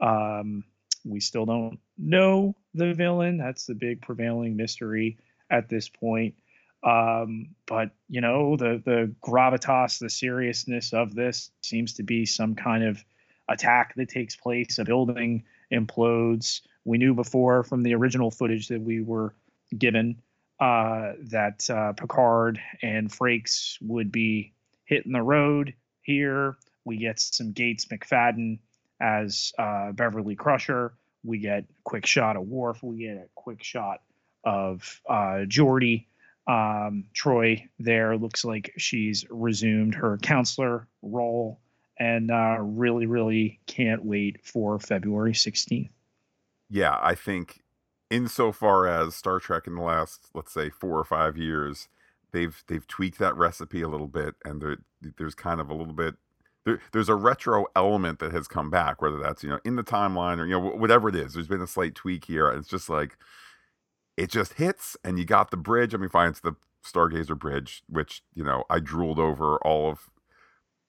Um, 0.00 0.62
we 1.04 1.18
still 1.18 1.44
don't 1.44 1.80
know 1.98 2.54
the 2.74 2.94
villain. 2.94 3.36
That's 3.38 3.66
the 3.66 3.74
big 3.74 4.00
prevailing 4.00 4.56
mystery 4.56 5.18
at 5.50 5.68
this 5.68 5.88
point. 5.88 6.36
Um, 6.82 7.54
but 7.66 7.90
you 8.08 8.20
know, 8.20 8.56
the 8.56 8.80
the 8.84 9.14
gravitas, 9.24 9.98
the 9.98 10.10
seriousness 10.10 10.92
of 10.92 11.14
this 11.14 11.50
seems 11.62 11.94
to 11.94 12.02
be 12.02 12.24
some 12.26 12.54
kind 12.54 12.84
of 12.84 13.04
attack 13.48 13.94
that 13.96 14.08
takes 14.08 14.36
place. 14.36 14.78
A 14.78 14.84
building 14.84 15.44
implodes. 15.72 16.60
We 16.84 16.98
knew 16.98 17.14
before 17.14 17.64
from 17.64 17.82
the 17.82 17.94
original 17.94 18.30
footage 18.30 18.68
that 18.68 18.80
we 18.80 19.00
were 19.02 19.34
given 19.76 20.22
uh, 20.60 21.12
that 21.30 21.68
uh, 21.68 21.92
Picard 21.92 22.60
and 22.82 23.10
Frakes 23.10 23.76
would 23.80 24.10
be 24.10 24.52
hitting 24.84 25.12
the 25.12 25.22
road 25.22 25.74
here. 26.02 26.56
We 26.84 26.96
get 26.96 27.20
some 27.20 27.52
Gates 27.52 27.86
McFadden 27.86 28.58
as 29.00 29.52
uh, 29.58 29.92
Beverly 29.92 30.34
Crusher. 30.34 30.94
We 31.22 31.38
get 31.38 31.64
a 31.64 31.82
quick 31.84 32.06
shot 32.06 32.36
of 32.36 32.46
Worf. 32.46 32.82
We 32.82 32.98
get 33.00 33.16
a 33.16 33.28
quick 33.34 33.62
shot 33.62 34.00
of 34.44 35.00
uh, 35.08 35.44
Geordi 35.46 36.06
um, 36.48 37.04
Troi 37.14 37.68
there 37.78 38.16
looks 38.16 38.44
like 38.44 38.72
she's 38.76 39.26
resumed 39.30 39.94
her 39.94 40.18
counselor 40.18 40.88
role 41.02 41.60
and 41.98 42.30
uh, 42.30 42.56
really, 42.60 43.06
really 43.06 43.60
can't 43.66 44.04
wait 44.04 44.44
for 44.44 44.78
February 44.78 45.32
16th. 45.32 45.90
Yeah, 46.70 46.98
I 47.00 47.14
think 47.14 47.62
insofar 48.10 48.86
as 48.86 49.14
Star 49.14 49.40
Trek 49.40 49.66
in 49.66 49.74
the 49.74 49.82
last, 49.82 50.28
let's 50.34 50.52
say, 50.52 50.70
four 50.70 50.98
or 50.98 51.04
five 51.04 51.36
years, 51.36 51.88
they've 52.32 52.62
they've 52.68 52.86
tweaked 52.86 53.18
that 53.18 53.36
recipe 53.36 53.82
a 53.82 53.88
little 53.88 54.06
bit, 54.06 54.34
and 54.44 54.60
there, 54.60 54.76
there's 55.16 55.34
kind 55.34 55.60
of 55.60 55.70
a 55.70 55.74
little 55.74 55.94
bit 55.94 56.16
there, 56.68 56.80
there's 56.92 57.08
a 57.08 57.14
retro 57.14 57.66
element 57.74 58.18
that 58.18 58.32
has 58.32 58.46
come 58.46 58.70
back, 58.70 59.00
whether 59.00 59.18
that's 59.18 59.42
you 59.42 59.48
know 59.48 59.58
in 59.64 59.76
the 59.76 59.84
timeline 59.84 60.38
or 60.38 60.44
you 60.44 60.52
know 60.52 60.60
whatever 60.60 61.08
it 61.08 61.16
is. 61.16 61.34
There's 61.34 61.48
been 61.48 61.62
a 61.62 61.66
slight 61.66 61.94
tweak 61.94 62.26
here, 62.26 62.48
and 62.48 62.58
it's 62.58 62.68
just 62.68 62.88
like 62.88 63.16
it 64.18 64.30
just 64.30 64.54
hits 64.54 64.96
and 65.04 65.18
you 65.18 65.24
got 65.24 65.50
the 65.50 65.56
bridge. 65.56 65.94
I 65.94 65.98
mean, 65.98 66.08
fine, 66.08 66.30
it's 66.30 66.40
the 66.40 66.56
Stargazer 66.84 67.38
Bridge, 67.38 67.84
which, 67.88 68.22
you 68.34 68.42
know, 68.42 68.64
I 68.68 68.80
drooled 68.80 69.20
over 69.20 69.58
all 69.58 69.90
of, 69.90 70.10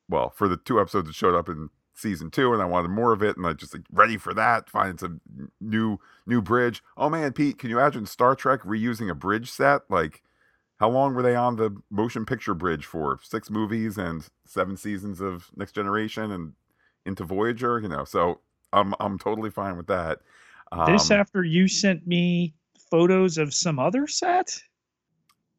well, 0.09 0.31
for 0.31 0.47
the 0.47 0.57
two 0.57 0.81
episodes 0.81 1.07
that 1.07 1.15
showed 1.15 1.35
up 1.35 1.47
in 1.47 1.69
season 1.93 2.31
two, 2.31 2.53
and 2.53 2.61
I 2.61 2.65
wanted 2.65 2.89
more 2.89 3.13
of 3.13 3.21
it, 3.21 3.37
and 3.37 3.45
I 3.45 3.53
just 3.53 3.73
like 3.73 3.83
ready 3.91 4.17
for 4.17 4.33
that. 4.33 4.69
Find 4.69 4.99
some 4.99 5.21
new 5.61 5.99
new 6.25 6.41
bridge. 6.41 6.81
Oh 6.97 7.09
man, 7.09 7.33
Pete, 7.33 7.59
can 7.59 7.69
you 7.69 7.77
imagine 7.77 8.05
Star 8.07 8.35
Trek 8.35 8.61
reusing 8.61 9.11
a 9.11 9.15
bridge 9.15 9.51
set? 9.51 9.81
Like, 9.89 10.23
how 10.79 10.89
long 10.89 11.13
were 11.13 11.21
they 11.21 11.35
on 11.35 11.57
the 11.57 11.75
motion 11.91 12.25
picture 12.25 12.55
bridge 12.55 12.85
for? 12.85 13.19
Six 13.21 13.51
movies 13.51 13.97
and 13.97 14.27
seven 14.45 14.77
seasons 14.77 15.21
of 15.21 15.51
Next 15.55 15.73
Generation 15.73 16.31
and 16.31 16.53
into 17.05 17.23
Voyager. 17.25 17.79
You 17.79 17.89
know, 17.89 18.05
so 18.05 18.39
I'm 18.73 18.95
I'm 18.99 19.19
totally 19.19 19.51
fine 19.51 19.77
with 19.77 19.87
that. 19.87 20.19
Um, 20.71 20.91
this 20.91 21.11
after 21.11 21.43
you 21.43 21.67
sent 21.67 22.07
me 22.07 22.55
photos 22.89 23.37
of 23.37 23.53
some 23.53 23.79
other 23.79 24.07
set? 24.07 24.61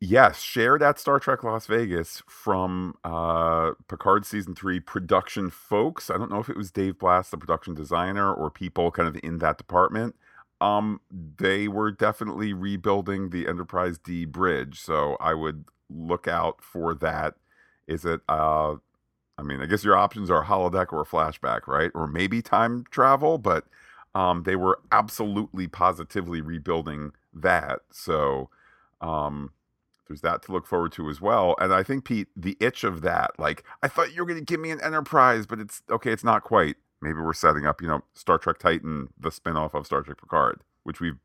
Yes, 0.02 0.40
shared 0.40 0.82
at 0.82 0.98
Star 0.98 1.20
Trek 1.20 1.44
Las 1.44 1.66
Vegas 1.66 2.22
from 2.26 2.94
uh, 3.04 3.72
Picard 3.86 4.24
season 4.24 4.54
three 4.54 4.80
production 4.80 5.50
folks. 5.50 6.08
I 6.08 6.16
don't 6.16 6.30
know 6.30 6.38
if 6.38 6.48
it 6.48 6.56
was 6.56 6.70
Dave 6.70 6.98
Blass, 6.98 7.28
the 7.28 7.36
production 7.36 7.74
designer, 7.74 8.32
or 8.32 8.50
people 8.50 8.90
kind 8.90 9.06
of 9.06 9.18
in 9.22 9.38
that 9.38 9.58
department. 9.58 10.16
Um, 10.62 11.00
they 11.10 11.68
were 11.68 11.90
definitely 11.90 12.54
rebuilding 12.54 13.28
the 13.28 13.46
Enterprise 13.46 13.98
D 13.98 14.24
bridge, 14.24 14.80
so 14.80 15.18
I 15.20 15.34
would 15.34 15.66
look 15.90 16.26
out 16.26 16.62
for 16.62 16.94
that. 16.94 17.34
Is 17.86 18.06
it? 18.06 18.22
Uh, 18.26 18.76
I 19.36 19.42
mean, 19.42 19.60
I 19.60 19.66
guess 19.66 19.84
your 19.84 19.96
options 19.96 20.30
are 20.30 20.44
holodeck 20.44 20.92
or 20.94 21.02
a 21.02 21.06
flashback, 21.06 21.66
right? 21.66 21.90
Or 21.94 22.06
maybe 22.06 22.40
time 22.40 22.84
travel, 22.90 23.36
but 23.36 23.64
um, 24.14 24.44
they 24.44 24.56
were 24.56 24.80
absolutely 24.92 25.66
positively 25.66 26.40
rebuilding 26.40 27.12
that. 27.34 27.80
So 27.90 28.50
um, 29.00 29.52
there's 30.08 30.20
that 30.22 30.42
to 30.42 30.52
look 30.52 30.66
forward 30.66 30.92
to 30.92 31.08
as 31.08 31.20
well. 31.20 31.54
And 31.60 31.72
I 31.72 31.82
think 31.82 32.04
Pete, 32.04 32.28
the 32.36 32.56
itch 32.60 32.84
of 32.84 33.02
that, 33.02 33.32
like 33.38 33.64
I 33.82 33.88
thought 33.88 34.14
you 34.14 34.22
were 34.22 34.26
going 34.26 34.44
to 34.44 34.44
give 34.44 34.60
me 34.60 34.70
an 34.70 34.82
Enterprise, 34.82 35.46
but 35.46 35.60
it's 35.60 35.82
okay, 35.90 36.12
it's 36.12 36.24
not 36.24 36.42
quite. 36.42 36.76
Maybe 37.02 37.18
we're 37.18 37.32
setting 37.32 37.64
up, 37.64 37.80
you 37.80 37.88
know, 37.88 38.02
Star 38.12 38.36
Trek 38.36 38.58
Titan, 38.58 39.08
the 39.18 39.30
spinoff 39.30 39.72
of 39.72 39.86
Star 39.86 40.02
Trek 40.02 40.18
Picard, 40.20 40.60
which 40.82 41.00
we've 41.00 41.18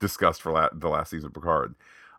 discussed 0.00 0.40
for 0.40 0.52
la- 0.52 0.70
the 0.72 0.88
last 0.88 1.10
season 1.10 1.26
of 1.26 1.34
Picard. 1.34 1.74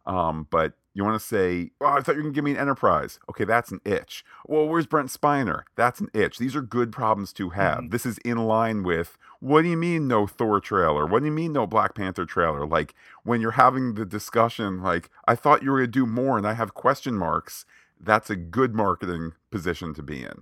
Um, 0.05 0.47
but 0.49 0.73
you 0.93 1.03
want 1.03 1.19
to 1.21 1.25
say, 1.25 1.71
oh, 1.79 1.85
I 1.85 2.01
thought 2.01 2.13
you 2.13 2.17
were 2.17 2.23
going 2.23 2.33
to 2.33 2.37
give 2.37 2.43
me 2.43 2.51
an 2.51 2.57
Enterprise. 2.57 3.19
Okay, 3.29 3.45
that's 3.45 3.71
an 3.71 3.79
itch. 3.85 4.25
Well, 4.47 4.67
where's 4.67 4.87
Brent 4.87 5.09
Spiner? 5.09 5.63
That's 5.75 6.01
an 6.01 6.09
itch. 6.13 6.39
These 6.39 6.55
are 6.55 6.61
good 6.61 6.91
problems 6.91 7.31
to 7.33 7.51
have. 7.51 7.77
Mm-hmm. 7.77 7.89
This 7.89 8.05
is 8.05 8.17
in 8.19 8.37
line 8.39 8.83
with 8.83 9.17
what 9.39 9.61
do 9.61 9.69
you 9.69 9.77
mean 9.77 10.07
no 10.07 10.27
Thor 10.27 10.59
trailer? 10.59 11.05
What 11.05 11.19
do 11.19 11.25
you 11.25 11.31
mean 11.31 11.53
no 11.53 11.67
Black 11.67 11.95
Panther 11.95 12.25
trailer? 12.25 12.65
Like 12.65 12.95
when 13.23 13.39
you're 13.39 13.51
having 13.51 13.93
the 13.93 14.05
discussion, 14.05 14.81
like, 14.81 15.09
I 15.27 15.35
thought 15.35 15.63
you 15.63 15.71
were 15.71 15.77
going 15.77 15.91
to 15.91 15.91
do 15.91 16.05
more 16.05 16.37
and 16.37 16.47
I 16.47 16.53
have 16.53 16.73
question 16.73 17.13
marks. 17.15 17.65
That's 17.99 18.29
a 18.29 18.35
good 18.35 18.73
marketing 18.73 19.33
position 19.51 19.93
to 19.93 20.03
be 20.03 20.23
in. 20.23 20.41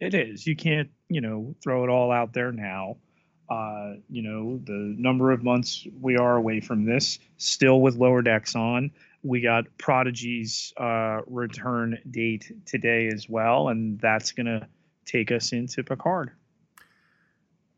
It 0.00 0.14
is. 0.14 0.46
You 0.46 0.56
can't, 0.56 0.90
you 1.08 1.20
know, 1.20 1.54
throw 1.62 1.84
it 1.84 1.90
all 1.90 2.10
out 2.10 2.32
there 2.32 2.50
now. 2.50 2.96
Uh, 3.52 3.96
you 4.08 4.22
know, 4.22 4.58
the 4.64 4.94
number 4.98 5.30
of 5.30 5.42
months 5.42 5.86
we 6.00 6.16
are 6.16 6.36
away 6.36 6.60
from 6.60 6.84
this, 6.84 7.18
still 7.36 7.80
with 7.80 7.96
lower 7.96 8.22
decks 8.22 8.54
on 8.56 8.90
we 9.22 9.40
got 9.40 9.64
Prodigy's 9.78 10.72
uh, 10.76 11.20
return 11.26 11.98
date 12.10 12.52
today 12.66 13.08
as 13.08 13.28
well, 13.28 13.68
and 13.68 14.00
that's 14.00 14.32
going 14.32 14.46
to 14.46 14.66
take 15.04 15.30
us 15.30 15.52
into 15.52 15.82
Picard. 15.82 16.32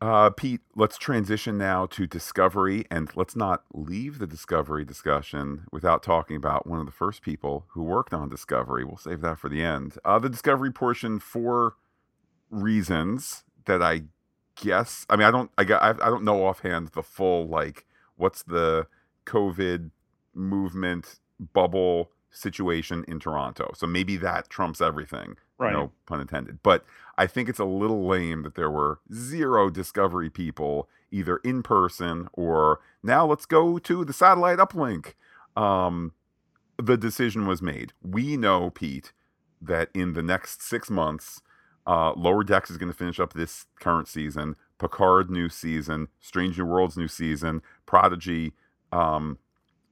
Uh, 0.00 0.28
Pete, 0.30 0.60
let's 0.74 0.98
transition 0.98 1.56
now 1.56 1.86
to 1.86 2.06
Discovery, 2.06 2.84
and 2.90 3.10
let's 3.14 3.36
not 3.36 3.64
leave 3.72 4.18
the 4.18 4.26
Discovery 4.26 4.84
discussion 4.84 5.64
without 5.70 6.02
talking 6.02 6.36
about 6.36 6.66
one 6.66 6.80
of 6.80 6.86
the 6.86 6.92
first 6.92 7.22
people 7.22 7.66
who 7.70 7.82
worked 7.82 8.12
on 8.12 8.28
Discovery. 8.28 8.84
We'll 8.84 8.96
save 8.96 9.20
that 9.22 9.38
for 9.38 9.48
the 9.48 9.62
end. 9.62 9.96
Uh, 10.04 10.18
the 10.18 10.28
Discovery 10.28 10.72
portion 10.72 11.18
for 11.18 11.76
reasons 12.50 13.44
that 13.66 13.82
I 13.82 14.02
guess. 14.56 15.06
I 15.08 15.16
mean, 15.16 15.26
I 15.26 15.30
don't. 15.30 15.50
I 15.58 15.64
got. 15.64 15.82
I 15.82 16.06
don't 16.06 16.24
know 16.24 16.46
offhand 16.46 16.88
the 16.88 17.02
full 17.02 17.46
like 17.46 17.86
what's 18.16 18.42
the 18.42 18.86
COVID 19.26 19.90
movement 20.34 21.20
bubble 21.52 22.10
situation 22.30 23.04
in 23.06 23.20
Toronto. 23.20 23.72
So 23.76 23.86
maybe 23.86 24.16
that 24.18 24.48
trumps 24.48 24.80
everything. 24.80 25.36
Right. 25.58 25.72
No 25.72 25.92
pun 26.06 26.20
intended. 26.20 26.58
But 26.62 26.84
I 27.16 27.26
think 27.26 27.48
it's 27.48 27.60
a 27.60 27.64
little 27.64 28.06
lame 28.06 28.42
that 28.42 28.56
there 28.56 28.70
were 28.70 29.00
zero 29.12 29.70
Discovery 29.70 30.30
people 30.30 30.88
either 31.10 31.36
in 31.38 31.62
person 31.62 32.28
or 32.32 32.80
now 33.02 33.24
let's 33.24 33.46
go 33.46 33.78
to 33.78 34.04
the 34.04 34.12
satellite 34.12 34.58
uplink. 34.58 35.14
Um, 35.56 36.12
the 36.76 36.96
decision 36.96 37.46
was 37.46 37.62
made. 37.62 37.92
We 38.02 38.36
know, 38.36 38.70
Pete, 38.70 39.12
that 39.62 39.90
in 39.94 40.14
the 40.14 40.22
next 40.22 40.60
six 40.60 40.90
months, 40.90 41.40
Uh, 41.86 42.12
Lower 42.14 42.44
Decks 42.44 42.70
is 42.70 42.78
going 42.78 42.90
to 42.90 42.96
finish 42.96 43.20
up 43.20 43.32
this 43.32 43.66
current 43.80 44.08
season. 44.08 44.56
Picard 44.78 45.30
new 45.30 45.48
season. 45.48 46.08
Strange 46.20 46.58
New 46.58 46.66
Worlds 46.66 46.96
new 46.96 47.08
season. 47.08 47.62
Prodigy 47.86 48.52
um, 48.92 49.38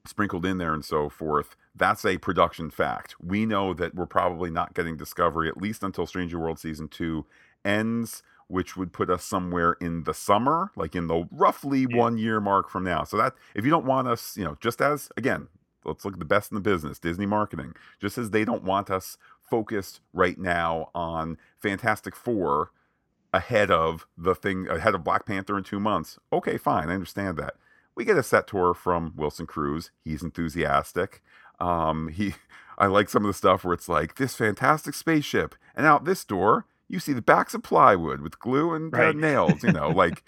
sprinkled 0.07 0.47
in 0.47 0.59
there 0.59 0.75
and 0.75 0.85
so 0.85 1.09
forth. 1.09 1.57
That's 1.75 2.05
a 2.05 2.19
production 2.19 2.71
fact. 2.71 3.15
We 3.23 3.47
know 3.47 3.73
that 3.75 3.95
we're 3.95 4.07
probably 4.07 4.51
not 4.51 4.75
getting 4.75 4.97
Discovery 4.97 5.49
at 5.49 5.57
least 5.57 5.83
until 5.83 6.07
Strange 6.07 6.33
New 6.33 6.41
World 6.41 6.59
season 6.59 6.89
two 6.89 7.27
ends, 7.65 8.23
which 8.49 8.77
would 8.77 8.93
put 8.93 9.09
us 9.09 9.25
somewhere 9.25 9.75
in 9.81 10.05
the 10.05 10.15
summer, 10.15 10.71
like 10.77 10.95
in 10.95 11.07
the 11.07 11.27
roughly 11.31 11.87
yeah. 11.89 11.97
one 11.97 12.19
year 12.19 12.41
mark 12.41 12.69
from 12.69 12.85
now. 12.85 13.05
So 13.05 13.17
that 13.17 13.35
if 13.55 13.65
you 13.65 13.71
don't 13.71 13.87
want 13.87 14.09
us, 14.09 14.37
you 14.37 14.45
know, 14.45 14.57
just 14.61 14.81
as 14.81 15.11
again, 15.17 15.49
let's 15.85 16.05
look 16.05 16.15
at 16.15 16.19
the 16.19 16.25
best 16.25 16.51
in 16.51 16.57
the 16.57 16.61
business, 16.61 16.99
Disney 16.99 17.27
marketing, 17.27 17.75
just 18.01 18.19
as 18.19 18.31
they 18.31 18.45
don't 18.45 18.65
want 18.65 18.91
us 18.91 19.17
focused 19.53 20.01
right 20.15 20.39
now 20.39 20.89
on 20.95 21.37
Fantastic 21.61 22.17
Four 22.17 22.71
ahead 23.35 23.71
of 23.71 24.07
the 24.17 24.35
thing 24.35 24.67
ahead 24.67 24.95
of 24.95 25.05
Black 25.05 25.27
Panther 25.27 25.59
in 25.59 25.63
two 25.63 25.79
months. 25.79 26.19
Okay, 26.33 26.57
fine, 26.57 26.89
I 26.89 26.95
understand 26.95 27.37
that. 27.37 27.57
We 27.95 28.07
get 28.07 28.17
a 28.17 28.23
set 28.23 28.47
tour 28.47 28.73
from 28.73 29.13
Wilson 29.15 29.47
Cruz. 29.47 29.91
He's 30.03 30.23
enthusiastic. 30.23 31.23
Um, 31.61 32.09
he, 32.09 32.33
I 32.79 32.87
like 32.87 33.11
some 33.11 33.27
of 33.27 33.29
the 33.29 33.37
stuff 33.37 33.63
where 33.63 33.75
it's 33.75 33.91
like 33.91 34.15
this 34.15 34.35
fantastic 34.35 34.95
spaceship, 34.95 35.55
and 35.77 35.85
out 35.85 36.07
this 36.07 36.25
door 36.25 36.65
you 36.89 36.99
see 36.99 37.13
the 37.13 37.21
backs 37.21 37.53
of 37.53 37.63
plywood 37.63 38.23
with 38.23 38.39
glue 38.39 38.73
and 38.73 38.95
uh, 38.95 38.97
right. 38.97 39.09
uh, 39.09 39.13
nails. 39.13 39.63
You 39.63 39.73
know, 39.73 39.91
like 39.95 40.25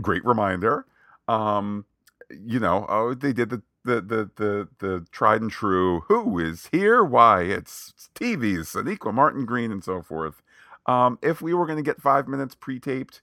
great 0.00 0.24
reminder. 0.24 0.86
Um, 1.26 1.84
you 2.30 2.60
know, 2.60 2.86
oh, 2.88 3.12
they 3.12 3.32
did 3.32 3.50
the 3.50 3.62
the 3.86 4.00
the 4.00 4.30
the 4.36 4.68
the 4.78 5.06
tried 5.10 5.42
and 5.42 5.50
true. 5.50 6.00
Who 6.08 6.38
is 6.38 6.68
here? 6.72 7.04
Why? 7.04 7.42
It's, 7.42 7.94
TV's 8.14 8.68
Sonequa 8.68 9.12
Martin 9.14 9.44
Green 9.44 9.72
and 9.72 9.82
so 9.84 10.02
forth. 10.02 10.42
Um, 10.86 11.18
if 11.22 11.40
we 11.40 11.54
were 11.54 11.66
going 11.66 11.78
to 11.78 11.82
get 11.82 12.00
five 12.00 12.28
minutes 12.28 12.54
pre-taped, 12.54 13.22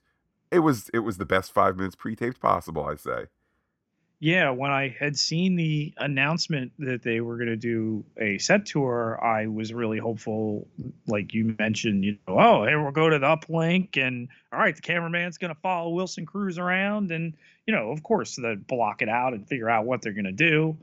it 0.50 0.60
was 0.60 0.90
it 0.94 1.00
was 1.00 1.18
the 1.18 1.26
best 1.26 1.52
five 1.52 1.76
minutes 1.76 1.96
pre-taped 1.96 2.40
possible. 2.40 2.84
I 2.86 2.96
say. 2.96 3.26
Yeah, 4.20 4.50
when 4.50 4.70
I 4.70 4.88
had 4.98 5.18
seen 5.18 5.56
the 5.56 5.92
announcement 5.98 6.72
that 6.78 7.02
they 7.02 7.20
were 7.20 7.36
going 7.36 7.48
to 7.48 7.56
do 7.56 8.04
a 8.16 8.38
set 8.38 8.64
tour, 8.64 9.18
I 9.22 9.48
was 9.48 9.74
really 9.74 9.98
hopeful. 9.98 10.66
Like 11.06 11.34
you 11.34 11.54
mentioned, 11.58 12.04
you 12.04 12.16
know, 12.26 12.38
oh, 12.38 12.64
hey, 12.64 12.76
we'll 12.76 12.92
go 12.92 13.10
to 13.10 13.18
the 13.18 13.26
uplink, 13.26 13.98
and 13.98 14.28
all 14.52 14.60
right, 14.60 14.74
the 14.74 14.82
cameraman's 14.82 15.36
going 15.36 15.54
to 15.54 15.60
follow 15.60 15.90
Wilson 15.90 16.24
Cruz 16.24 16.58
around, 16.58 17.10
and 17.10 17.34
you 17.66 17.74
know, 17.74 17.90
of 17.90 18.02
course, 18.02 18.36
they 18.36 18.54
block 18.54 19.02
it 19.02 19.08
out 19.08 19.34
and 19.34 19.46
figure 19.46 19.68
out 19.68 19.84
what 19.84 20.00
they're 20.00 20.12
going 20.12 20.24
to 20.24 20.32
do. 20.32 20.76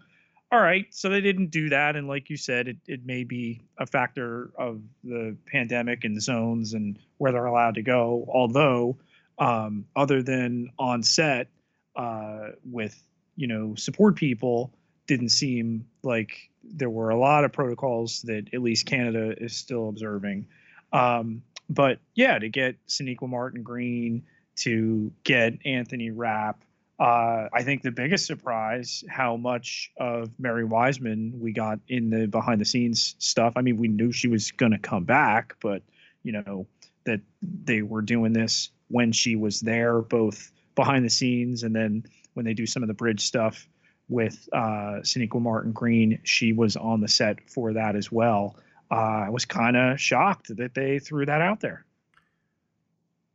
All 0.51 0.59
right, 0.59 0.85
so 0.89 1.07
they 1.07 1.21
didn't 1.21 1.49
do 1.49 1.69
that, 1.69 1.95
and 1.95 2.09
like 2.09 2.29
you 2.29 2.35
said, 2.35 2.67
it, 2.67 2.77
it 2.85 3.05
may 3.05 3.23
be 3.23 3.61
a 3.77 3.87
factor 3.87 4.51
of 4.57 4.81
the 5.03 5.37
pandemic 5.47 6.03
and 6.03 6.21
zones 6.21 6.73
and 6.73 6.99
where 7.17 7.31
they're 7.31 7.45
allowed 7.45 7.75
to 7.75 7.81
go. 7.81 8.27
Although, 8.27 8.97
um, 9.39 9.85
other 9.95 10.21
than 10.21 10.69
on 10.77 11.03
set 11.03 11.47
uh, 11.95 12.49
with 12.69 13.01
you 13.41 13.47
know 13.47 13.73
support 13.73 14.15
people 14.15 14.71
didn't 15.07 15.29
seem 15.29 15.87
like 16.03 16.51
there 16.63 16.91
were 16.91 17.09
a 17.09 17.17
lot 17.17 17.43
of 17.43 17.51
protocols 17.51 18.21
that 18.21 18.53
at 18.53 18.61
least 18.61 18.85
Canada 18.85 19.33
is 19.35 19.57
still 19.57 19.89
observing. 19.89 20.45
Um, 20.93 21.41
but 21.67 21.97
yeah, 22.13 22.37
to 22.37 22.49
get 22.49 22.75
Sonequa 22.87 23.27
Martin 23.27 23.63
Green, 23.63 24.23
to 24.57 25.11
get 25.23 25.53
Anthony 25.65 26.11
Rapp, 26.11 26.63
uh, 26.99 27.47
I 27.51 27.63
think 27.63 27.81
the 27.81 27.89
biggest 27.89 28.27
surprise 28.27 29.03
how 29.09 29.37
much 29.37 29.91
of 29.97 30.29
Mary 30.37 30.63
Wiseman 30.63 31.39
we 31.39 31.51
got 31.51 31.79
in 31.87 32.11
the 32.11 32.27
behind 32.27 32.61
the 32.61 32.65
scenes 32.65 33.15
stuff. 33.17 33.53
I 33.55 33.61
mean, 33.61 33.77
we 33.77 33.87
knew 33.87 34.11
she 34.11 34.27
was 34.27 34.51
going 34.51 34.73
to 34.73 34.77
come 34.77 35.05
back, 35.05 35.55
but 35.59 35.81
you 36.21 36.33
know 36.33 36.67
that 37.05 37.21
they 37.41 37.81
were 37.81 38.03
doing 38.03 38.33
this 38.33 38.69
when 38.89 39.11
she 39.11 39.35
was 39.35 39.61
there, 39.61 39.99
both 39.99 40.51
behind 40.75 41.03
the 41.03 41.09
scenes 41.09 41.63
and 41.63 41.75
then 41.75 42.05
when 42.33 42.45
they 42.45 42.53
do 42.53 42.65
some 42.65 42.83
of 42.83 42.87
the 42.87 42.93
bridge 42.93 43.21
stuff 43.21 43.67
with 44.09 44.47
uh, 44.53 44.99
Sonequa 45.03 45.41
Martin 45.41 45.71
Green, 45.71 46.19
she 46.23 46.53
was 46.53 46.75
on 46.75 47.01
the 47.01 47.07
set 47.07 47.49
for 47.49 47.73
that 47.73 47.95
as 47.95 48.11
well. 48.11 48.57
Uh, 48.91 49.25
I 49.25 49.29
was 49.29 49.45
kind 49.45 49.77
of 49.77 49.99
shocked 49.99 50.55
that 50.55 50.73
they 50.73 50.99
threw 50.99 51.25
that 51.25 51.41
out 51.41 51.61
there. 51.61 51.85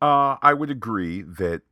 Uh, 0.02 0.36
I 0.42 0.52
would 0.52 0.70
agree 0.70 1.22
that 1.22 1.62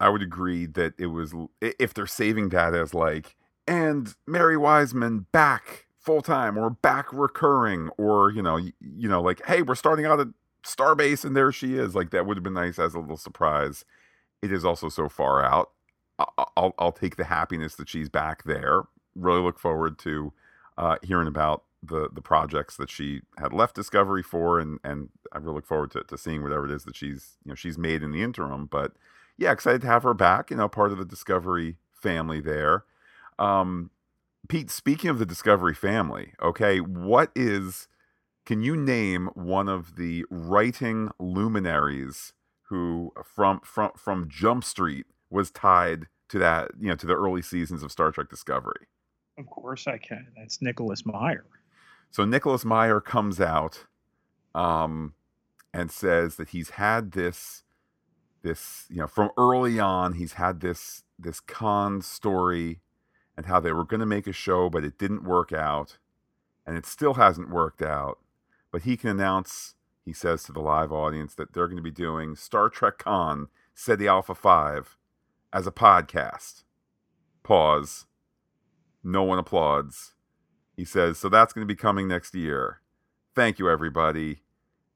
I 0.00 0.08
would 0.08 0.22
agree 0.22 0.66
that 0.66 0.94
it 0.98 1.06
was 1.06 1.32
if 1.60 1.94
they're 1.94 2.06
saving 2.06 2.48
that 2.50 2.74
as 2.74 2.92
like 2.92 3.36
and 3.68 4.14
Mary 4.26 4.56
Wiseman 4.56 5.26
back 5.30 5.86
full 6.00 6.20
time 6.20 6.58
or 6.58 6.70
back 6.70 7.12
recurring 7.12 7.88
or 7.96 8.30
you 8.30 8.42
know 8.42 8.56
you, 8.56 8.72
you 8.80 9.08
know 9.08 9.22
like 9.22 9.44
hey 9.46 9.62
we're 9.62 9.76
starting 9.76 10.04
out 10.04 10.20
at 10.20 10.28
Starbase 10.64 11.24
and 11.24 11.36
there 11.36 11.52
she 11.52 11.76
is 11.76 11.94
like 11.94 12.10
that 12.10 12.26
would 12.26 12.36
have 12.36 12.44
been 12.44 12.54
nice 12.54 12.78
as 12.78 12.94
a 12.94 12.98
little 12.98 13.16
surprise. 13.16 13.84
It 14.42 14.52
is 14.52 14.64
also 14.64 14.88
so 14.88 15.08
far 15.08 15.44
out 15.44 15.70
I'll 16.18 16.74
I'll 16.78 16.92
take 16.92 17.16
the 17.16 17.24
happiness 17.24 17.74
that 17.76 17.88
she's 17.88 18.08
back 18.08 18.44
there. 18.44 18.84
Really 19.14 19.40
look 19.40 19.58
forward 19.58 19.98
to 20.00 20.32
uh, 20.78 20.96
hearing 21.02 21.28
about 21.28 21.64
the 21.82 22.08
the 22.12 22.22
projects 22.22 22.76
that 22.76 22.90
she 22.90 23.20
had 23.38 23.52
left 23.52 23.74
Discovery 23.74 24.22
for, 24.22 24.58
and 24.58 24.78
and 24.82 25.10
I 25.32 25.38
really 25.38 25.56
look 25.56 25.66
forward 25.66 25.90
to, 25.92 26.02
to 26.04 26.18
seeing 26.18 26.42
whatever 26.42 26.64
it 26.66 26.70
is 26.70 26.84
that 26.84 26.96
she's 26.96 27.36
you 27.44 27.50
know 27.50 27.54
she's 27.54 27.78
made 27.78 28.02
in 28.02 28.12
the 28.12 28.22
interim. 28.22 28.66
But 28.66 28.92
yeah, 29.36 29.52
excited 29.52 29.82
to 29.82 29.86
have 29.86 30.02
her 30.02 30.14
back. 30.14 30.50
You 30.50 30.56
know, 30.56 30.68
part 30.68 30.92
of 30.92 30.98
the 30.98 31.04
Discovery 31.04 31.76
family 31.92 32.40
there. 32.40 32.84
Um, 33.38 33.90
Pete, 34.48 34.70
speaking 34.70 35.10
of 35.10 35.18
the 35.18 35.26
Discovery 35.26 35.74
family, 35.74 36.32
okay, 36.42 36.78
what 36.78 37.30
is? 37.34 37.88
Can 38.44 38.62
you 38.62 38.76
name 38.76 39.28
one 39.34 39.68
of 39.68 39.96
the 39.96 40.24
writing 40.30 41.10
luminaries 41.18 42.32
who 42.68 43.12
from 43.24 43.60
from 43.60 43.90
from 43.96 44.28
Jump 44.28 44.64
Street 44.64 45.06
was 45.30 45.50
tied 45.50 46.06
to 46.28 46.38
that, 46.38 46.70
you 46.80 46.88
know, 46.88 46.96
to 46.96 47.06
the 47.06 47.14
early 47.14 47.42
seasons 47.42 47.82
of 47.82 47.92
Star 47.92 48.10
Trek 48.10 48.28
Discovery. 48.28 48.86
Of 49.38 49.46
course 49.46 49.86
I 49.86 49.98
can. 49.98 50.26
That's 50.36 50.62
Nicholas 50.62 51.04
Meyer. 51.04 51.44
So 52.10 52.24
Nicholas 52.24 52.64
Meyer 52.64 53.00
comes 53.00 53.40
out 53.40 53.86
um, 54.54 55.14
and 55.74 55.90
says 55.90 56.36
that 56.36 56.50
he's 56.50 56.70
had 56.70 57.12
this 57.12 57.62
this, 58.42 58.86
you 58.88 58.98
know, 58.98 59.08
from 59.08 59.30
early 59.36 59.80
on, 59.80 60.14
he's 60.14 60.34
had 60.34 60.60
this 60.60 61.02
this 61.18 61.40
Khan 61.40 62.00
story 62.00 62.80
and 63.36 63.46
how 63.46 63.60
they 63.60 63.72
were 63.72 63.84
going 63.84 64.00
to 64.00 64.06
make 64.06 64.26
a 64.26 64.32
show, 64.32 64.70
but 64.70 64.84
it 64.84 64.98
didn't 64.98 65.24
work 65.24 65.52
out, 65.52 65.98
and 66.66 66.76
it 66.76 66.86
still 66.86 67.14
hasn't 67.14 67.50
worked 67.50 67.82
out. 67.82 68.18
But 68.70 68.82
he 68.82 68.96
can 68.96 69.10
announce, 69.10 69.74
he 70.04 70.12
says 70.12 70.42
to 70.44 70.52
the 70.52 70.60
live 70.60 70.92
audience, 70.92 71.34
that 71.34 71.52
they're 71.52 71.66
going 71.66 71.76
to 71.76 71.82
be 71.82 71.90
doing 71.90 72.36
Star 72.36 72.68
Trek 72.68 72.98
Khan, 72.98 73.48
Ceti 73.74 74.06
Alpha 74.08 74.34
5, 74.34 74.96
as 75.52 75.66
a 75.66 75.72
podcast. 75.72 76.64
Pause. 77.42 78.06
No 79.02 79.22
one 79.22 79.38
applauds. 79.38 80.14
He 80.76 80.84
says, 80.84 81.18
So 81.18 81.28
that's 81.28 81.52
going 81.52 81.66
to 81.66 81.72
be 81.72 81.78
coming 81.78 82.08
next 82.08 82.34
year. 82.34 82.80
Thank 83.34 83.58
you, 83.58 83.70
everybody. 83.70 84.42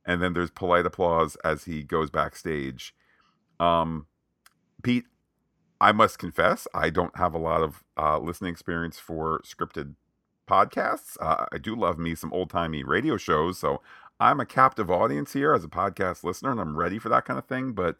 And 0.04 0.22
then 0.22 0.32
there's 0.32 0.50
polite 0.50 0.86
applause 0.86 1.36
as 1.44 1.64
he 1.64 1.82
goes 1.82 2.10
backstage. 2.10 2.94
Um, 3.58 4.06
Pete, 4.82 5.04
I 5.80 5.92
must 5.92 6.18
confess, 6.18 6.66
I 6.74 6.90
don't 6.90 7.16
have 7.16 7.34
a 7.34 7.38
lot 7.38 7.62
of 7.62 7.84
uh, 7.96 8.18
listening 8.18 8.52
experience 8.52 8.98
for 8.98 9.40
scripted 9.44 9.94
podcasts. 10.48 11.16
Uh, 11.20 11.46
I 11.52 11.58
do 11.58 11.74
love 11.76 11.98
me 11.98 12.14
some 12.14 12.32
old 12.32 12.50
timey 12.50 12.82
radio 12.82 13.16
shows. 13.16 13.58
So 13.58 13.80
I'm 14.18 14.40
a 14.40 14.46
captive 14.46 14.90
audience 14.90 15.32
here 15.32 15.54
as 15.54 15.64
a 15.64 15.68
podcast 15.68 16.24
listener, 16.24 16.50
and 16.50 16.60
I'm 16.60 16.76
ready 16.76 16.98
for 16.98 17.08
that 17.08 17.24
kind 17.24 17.38
of 17.38 17.46
thing. 17.46 17.72
But 17.72 17.96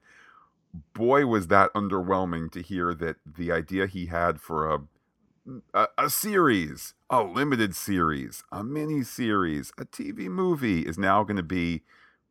boy 0.73 1.27
was 1.27 1.49
that 1.49 1.73
underwhelming 1.75 2.51
to 2.53 2.63
hear 2.63 2.95
that 2.95 3.17
the 3.27 3.51
idea 3.51 3.87
he 3.87 4.07
had 4.07 4.41
for 4.41 4.73
a 4.73 4.81
a, 5.75 5.89
a 5.99 6.11
series, 6.11 6.95
a 7.09 7.23
limited 7.23 7.75
series, 7.75 8.45
a 8.53 8.63
mini 8.63 9.03
series, 9.03 9.73
a 9.79 9.85
TV 9.85 10.29
movie 10.29 10.83
is 10.83 10.99
now 10.99 11.25
going 11.25 11.39
to 11.39 11.43
be 11.43 11.83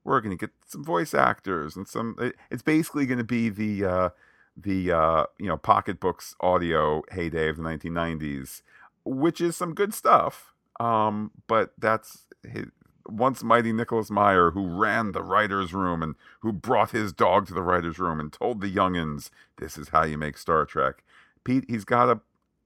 we're 0.04 0.22
going 0.22 0.36
to 0.36 0.48
get 0.48 0.54
some 0.66 0.84
voice 0.84 1.14
actors 1.14 1.76
and 1.76 1.88
some 1.88 2.16
it's 2.50 2.64
basically 2.64 3.06
going 3.06 3.18
to 3.18 3.24
be 3.24 3.50
the 3.50 3.86
uh 3.86 4.10
the 4.56 4.92
uh 4.92 5.26
you 5.38 5.48
know 5.48 5.58
Pocket 5.58 6.00
Books 6.00 6.36
audio 6.40 7.04
heyday 7.12 7.50
of 7.50 7.58
the 7.58 7.64
1990s 7.64 8.62
which 9.06 9.42
is 9.42 9.56
some 9.56 9.74
good 9.74 9.94
stuff 9.94 10.54
um 10.80 11.32
but 11.48 11.74
that's 11.78 12.26
his, 12.44 12.68
once 13.12 13.44
mighty 13.44 13.74
Nicholas 13.74 14.10
Meyer, 14.10 14.52
who 14.52 14.68
ran 14.68 15.12
the 15.12 15.24
writer's 15.24 15.74
room 15.74 16.02
and 16.02 16.16
who 16.42 16.52
brought 16.54 16.92
his 16.92 17.12
dog 17.14 17.48
to 17.48 17.54
the 17.54 17.62
writer's 17.62 18.00
room 18.00 18.20
and 18.20 18.32
told 18.32 18.62
the 18.62 18.74
youngins, 18.74 19.30
this 19.58 19.78
is 19.78 19.90
how 19.90 20.04
you 20.04 20.18
make 20.18 20.38
Star 20.38 20.66
Trek. 20.66 21.04
Pete, 21.44 21.66
he's 21.68 21.86
got 21.86 22.10
a, 22.10 22.20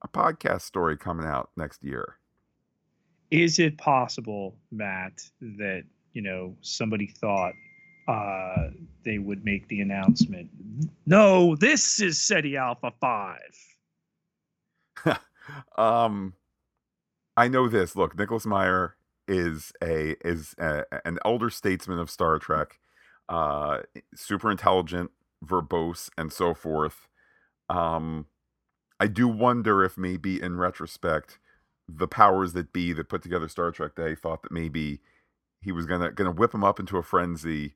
a 0.04 0.08
podcast 0.08 0.62
story 0.62 0.98
coming 0.98 1.26
out 1.26 1.50
next 1.56 1.84
year. 1.84 2.18
Is 3.32 3.60
it 3.60 3.78
possible, 3.78 4.56
Matt, 4.72 5.24
that, 5.42 5.84
you 6.14 6.22
know, 6.22 6.56
somebody 6.62 7.08
thought 7.08 7.54
uh, 8.08 8.70
they 9.04 9.18
would 9.18 9.44
make 9.44 9.68
the 9.68 9.82
announcement, 9.82 10.50
no, 11.06 11.56
this 11.56 12.00
is 12.00 12.22
Ceti 12.22 12.58
Alpha 12.58 12.92
5? 13.00 13.40
um, 15.78 16.34
I 17.36 17.48
know 17.48 17.68
this. 17.68 17.96
Look, 17.96 18.18
Nicholas 18.18 18.46
Meyer 18.46 18.96
is 19.28 19.72
a 19.82 20.16
is 20.28 20.56
a, 20.60 20.86
an 21.06 21.20
elder 21.26 21.50
statesman 21.50 22.00
of 22.00 22.10
Star 22.10 22.40
Trek. 22.40 22.80
uh, 23.30 23.80
super 24.16 24.52
intelligent, 24.52 25.12
verbose, 25.46 26.10
and 26.18 26.32
so 26.34 26.54
forth. 26.54 27.08
Um, 27.70 28.28
I 29.00 29.08
do 29.08 29.28
wonder 29.28 29.84
if 29.84 29.98
maybe 29.98 30.42
in 30.42 30.58
retrospect, 30.58 31.40
the 31.88 32.08
powers 32.08 32.54
that 32.54 32.74
be 32.74 32.94
that 32.94 33.10
put 33.10 33.24
together 33.24 33.48
Star 33.50 33.72
Trek 33.72 33.96
Day 33.96 34.16
thought 34.16 34.44
that 34.44 34.52
maybe 34.52 35.02
he 35.62 35.72
was 35.72 35.86
gonna 35.88 36.12
gonna 36.12 36.32
whip 36.32 36.54
him 36.54 36.64
up 36.64 36.80
into 36.80 36.98
a 36.98 37.04
frenzy. 37.04 37.76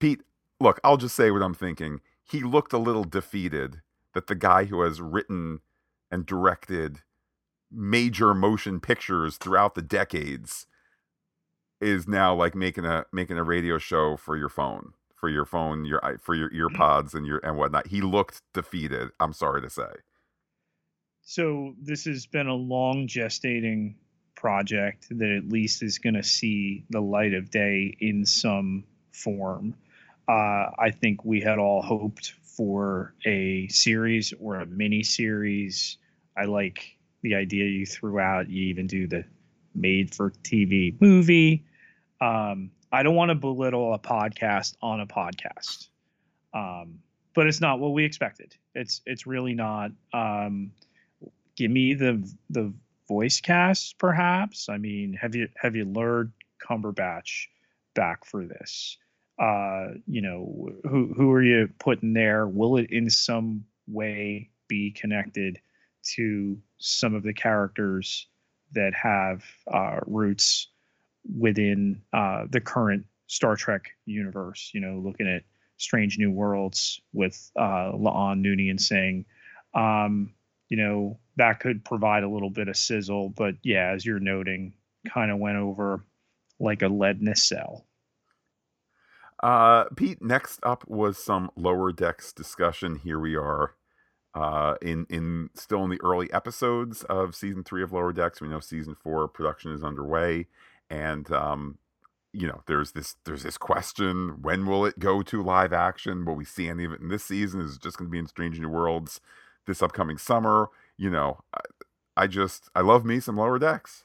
Pete, 0.00 0.22
look, 0.60 0.80
I'll 0.84 0.96
just 0.96 1.16
say 1.16 1.30
what 1.30 1.42
I'm 1.42 1.54
thinking. 1.54 2.00
He 2.24 2.40
looked 2.42 2.72
a 2.72 2.78
little 2.78 3.04
defeated 3.04 3.82
that 4.14 4.26
the 4.26 4.34
guy 4.34 4.64
who 4.66 4.82
has 4.82 5.00
written 5.00 5.60
and 6.10 6.26
directed 6.26 7.00
major 7.70 8.34
motion 8.34 8.80
pictures 8.80 9.36
throughout 9.36 9.74
the 9.74 9.82
decades 9.82 10.66
is 11.82 12.06
now 12.06 12.34
like 12.34 12.54
making 12.54 12.84
a 12.84 13.04
making 13.12 13.38
a 13.38 13.44
radio 13.44 13.78
show 13.78 14.16
for 14.16 14.36
your 14.36 14.48
phone 14.48 14.92
for 15.14 15.28
your 15.28 15.44
phone 15.44 15.84
your 15.84 16.00
for 16.20 16.34
your 16.34 16.50
mm. 16.50 16.60
earpods 16.60 17.14
and 17.14 17.26
your 17.26 17.38
and 17.38 17.56
whatnot 17.56 17.86
he 17.86 18.00
looked 18.00 18.42
defeated 18.54 19.10
i'm 19.20 19.32
sorry 19.32 19.60
to 19.60 19.70
say 19.70 19.90
so 21.22 21.74
this 21.80 22.04
has 22.04 22.26
been 22.26 22.48
a 22.48 22.54
long 22.54 23.06
gestating 23.06 23.94
project 24.34 25.06
that 25.10 25.30
at 25.30 25.48
least 25.48 25.82
is 25.82 25.98
going 25.98 26.14
to 26.14 26.22
see 26.22 26.84
the 26.90 27.00
light 27.00 27.32
of 27.32 27.50
day 27.50 27.96
in 28.00 28.26
some 28.26 28.84
form 29.12 29.74
uh, 30.28 30.66
i 30.78 30.90
think 30.90 31.24
we 31.24 31.40
had 31.40 31.58
all 31.58 31.82
hoped 31.82 32.34
for 32.42 33.14
a 33.24 33.68
series 33.68 34.34
or 34.40 34.56
a 34.56 34.66
mini 34.66 35.02
series 35.02 35.98
i 36.36 36.44
like 36.44 36.96
the 37.22 37.34
idea 37.34 37.64
you 37.64 37.86
threw 37.86 38.18
out. 38.20 38.50
You 38.50 38.64
even 38.64 38.86
do 38.86 39.06
the 39.06 39.24
made 39.74 40.14
for 40.14 40.30
TV 40.42 41.00
movie. 41.00 41.64
Um, 42.22 42.70
I 42.92 43.02
don't 43.02 43.16
want 43.16 43.30
to 43.30 43.34
belittle 43.34 43.94
a 43.94 43.98
podcast 43.98 44.76
on 44.80 45.00
a 45.00 45.06
podcast, 45.06 45.88
um, 46.54 47.00
but 47.34 47.48
it's 47.48 47.60
not 47.60 47.80
what 47.80 47.92
we 47.92 48.04
expected. 48.04 48.54
It's 48.74 49.00
it's 49.06 49.26
really 49.26 49.54
not. 49.54 49.90
Um, 50.12 50.70
give 51.56 51.70
me 51.70 51.94
the 51.94 52.30
the 52.50 52.72
voice 53.08 53.40
cast, 53.40 53.98
perhaps. 53.98 54.68
I 54.68 54.78
mean, 54.78 55.14
have 55.14 55.34
you 55.34 55.48
have 55.56 55.74
you 55.74 55.84
lured 55.84 56.32
Cumberbatch 56.64 57.46
back 57.94 58.24
for 58.24 58.44
this? 58.44 58.98
Uh, 59.36 59.94
you 60.06 60.22
know, 60.22 60.70
who 60.84 61.12
who 61.16 61.32
are 61.32 61.42
you 61.42 61.70
putting 61.80 62.12
there? 62.12 62.46
Will 62.46 62.76
it 62.76 62.90
in 62.90 63.10
some 63.10 63.64
way 63.88 64.50
be 64.68 64.92
connected 64.92 65.60
to 66.14 66.58
some 66.78 67.14
of 67.14 67.24
the 67.24 67.34
characters 67.34 68.28
that 68.74 68.94
have 68.94 69.42
uh, 69.66 69.98
roots 70.06 70.68
within 71.38 72.02
uh, 72.12 72.46
the 72.50 72.60
current 72.60 73.04
Star 73.26 73.56
Trek 73.56 73.90
universe. 74.06 74.70
You 74.74 74.80
know, 74.80 74.98
looking 75.04 75.28
at 75.28 75.42
Strange 75.78 76.18
New 76.18 76.30
Worlds 76.30 77.00
with 77.12 77.50
uh, 77.56 77.92
La'an 77.92 78.70
and 78.70 78.80
saying, 78.80 79.24
um, 79.74 80.32
you 80.68 80.76
know, 80.76 81.18
that 81.36 81.60
could 81.60 81.84
provide 81.84 82.22
a 82.22 82.28
little 82.28 82.50
bit 82.50 82.68
of 82.68 82.76
sizzle. 82.76 83.30
But 83.30 83.54
yeah, 83.62 83.92
as 83.94 84.04
you're 84.04 84.20
noting, 84.20 84.74
kind 85.12 85.30
of 85.30 85.38
went 85.38 85.56
over 85.56 86.04
like 86.60 86.82
a 86.82 86.88
lead 86.88 87.22
nacelle. 87.22 87.86
Uh, 89.42 89.84
Pete, 89.96 90.22
next 90.22 90.60
up 90.62 90.86
was 90.86 91.18
some 91.18 91.50
lower 91.56 91.92
decks 91.92 92.32
discussion. 92.32 93.00
Here 93.02 93.18
we 93.18 93.34
are 93.34 93.74
uh, 94.34 94.76
in 94.80 95.06
in 95.10 95.50
still 95.54 95.84
in 95.84 95.90
the 95.90 96.00
early 96.02 96.32
episodes 96.32 97.02
of 97.04 97.34
season 97.34 97.64
three 97.64 97.82
of 97.82 97.92
Lower 97.92 98.12
Decks. 98.12 98.40
We 98.40 98.48
know 98.48 98.60
season 98.60 98.94
four 98.94 99.28
production 99.28 99.72
is 99.72 99.84
underway, 99.84 100.46
and 100.92 101.32
um, 101.32 101.78
you 102.32 102.46
know 102.46 102.62
there's 102.66 102.92
this 102.92 103.16
there's 103.24 103.42
this 103.42 103.58
question: 103.58 104.42
when 104.42 104.66
will 104.66 104.84
it 104.84 104.98
go 104.98 105.22
to 105.22 105.42
live 105.42 105.72
action? 105.72 106.24
Will 106.24 106.34
we 106.34 106.44
see 106.44 106.68
any 106.68 106.84
of 106.84 106.92
it 106.92 107.00
in 107.00 107.08
this 107.08 107.24
season? 107.24 107.60
Is 107.60 107.76
it 107.76 107.82
just 107.82 107.96
going 107.96 108.08
to 108.08 108.12
be 108.12 108.18
in 108.18 108.26
Strange 108.26 108.60
New 108.60 108.68
Worlds 108.68 109.20
this 109.66 109.82
upcoming 109.82 110.18
summer? 110.18 110.68
You 110.98 111.10
know, 111.10 111.40
I, 111.54 111.60
I 112.16 112.26
just 112.26 112.68
I 112.74 112.82
love 112.82 113.04
me 113.04 113.20
some 113.20 113.38
Lower 113.38 113.58
Decks. 113.58 114.04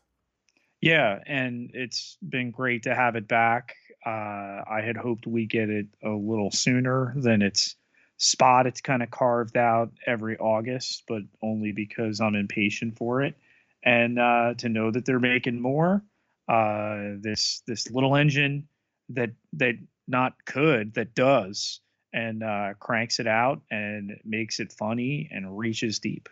Yeah, 0.79 1.19
and 1.25 1.71
it's 1.73 2.17
been 2.27 2.51
great 2.51 2.83
to 2.83 2.95
have 2.95 3.15
it 3.15 3.27
back. 3.27 3.75
Uh, 4.05 4.63
I 4.69 4.81
had 4.85 4.95
hoped 4.95 5.27
we 5.27 5.45
get 5.45 5.69
it 5.69 5.87
a 6.03 6.09
little 6.09 6.51
sooner 6.51 7.13
than 7.17 7.41
it's 7.41 7.75
spot 8.19 8.65
it's 8.65 8.81
kind 8.81 9.03
of 9.03 9.11
carved 9.11 9.57
out 9.57 9.91
every 10.07 10.37
August, 10.37 11.03
but 11.07 11.21
only 11.43 11.71
because 11.71 12.19
I'm 12.19 12.35
impatient 12.35 12.97
for 12.97 13.21
it. 13.21 13.35
And 13.83 14.17
uh, 14.19 14.55
to 14.57 14.69
know 14.69 14.89
that 14.91 15.05
they're 15.05 15.19
making 15.19 15.61
more, 15.61 16.01
uh, 16.47 17.17
this 17.19 17.61
this 17.67 17.89
little 17.91 18.15
engine 18.15 18.67
that 19.09 19.31
that 19.53 19.75
not 20.07 20.33
could 20.45 20.93
that 20.93 21.13
does 21.15 21.81
and 22.13 22.43
uh, 22.43 22.73
cranks 22.79 23.19
it 23.19 23.27
out 23.27 23.61
and 23.69 24.17
makes 24.23 24.59
it 24.59 24.71
funny 24.71 25.29
and 25.31 25.57
reaches 25.57 25.99
deep. 25.99 26.29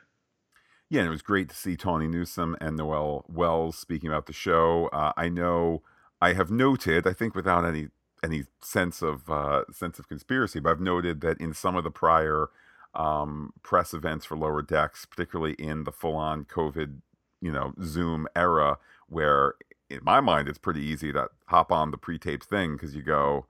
Yeah, 0.90 1.02
and 1.02 1.08
it 1.08 1.12
was 1.12 1.22
great 1.22 1.50
to 1.50 1.56
see 1.56 1.76
Tawny 1.76 2.08
Newsome 2.08 2.56
and 2.62 2.78
Noel 2.78 3.26
Wells 3.28 3.78
speaking 3.78 4.10
about 4.10 4.28
the 4.28 4.34
show. 4.34 4.88
Uh, 4.94 5.14
I 5.18 5.30
know 5.30 5.82
I 6.22 6.34
have 6.34 6.52
noted, 6.52 7.08
I 7.08 7.14
think 7.14 7.36
without 7.36 7.66
any 7.66 7.90
any 8.24 8.46
sense 8.62 9.02
of 9.02 9.30
uh, 9.30 9.64
sense 9.72 10.00
of 10.00 10.08
conspiracy, 10.08 10.60
but 10.60 10.72
I've 10.72 10.80
noted 10.80 11.22
that 11.22 11.40
in 11.40 11.54
some 11.54 11.76
of 11.76 11.84
the 11.84 11.92
prior 11.92 12.48
um, 12.94 13.52
press 13.62 13.94
events 13.94 14.26
for 14.26 14.38
lower 14.38 14.62
decks, 14.62 15.06
particularly 15.06 15.54
in 15.56 15.84
the 15.84 15.92
full-on 15.92 16.46
COVID, 16.46 17.02
you 17.42 17.52
know, 17.52 17.74
Zoom 17.84 18.28
era, 18.36 18.78
where 19.10 19.56
in 19.90 20.00
my 20.04 20.20
mind 20.22 20.48
it's 20.48 20.58
pretty 20.58 20.82
easy 20.82 21.12
to 21.14 21.30
hop 21.48 21.72
on 21.72 21.92
the 21.92 21.98
pre-taped 21.98 22.46
thing 22.46 22.74
because 22.76 22.96
you 22.96 23.02
go, 23.04 23.46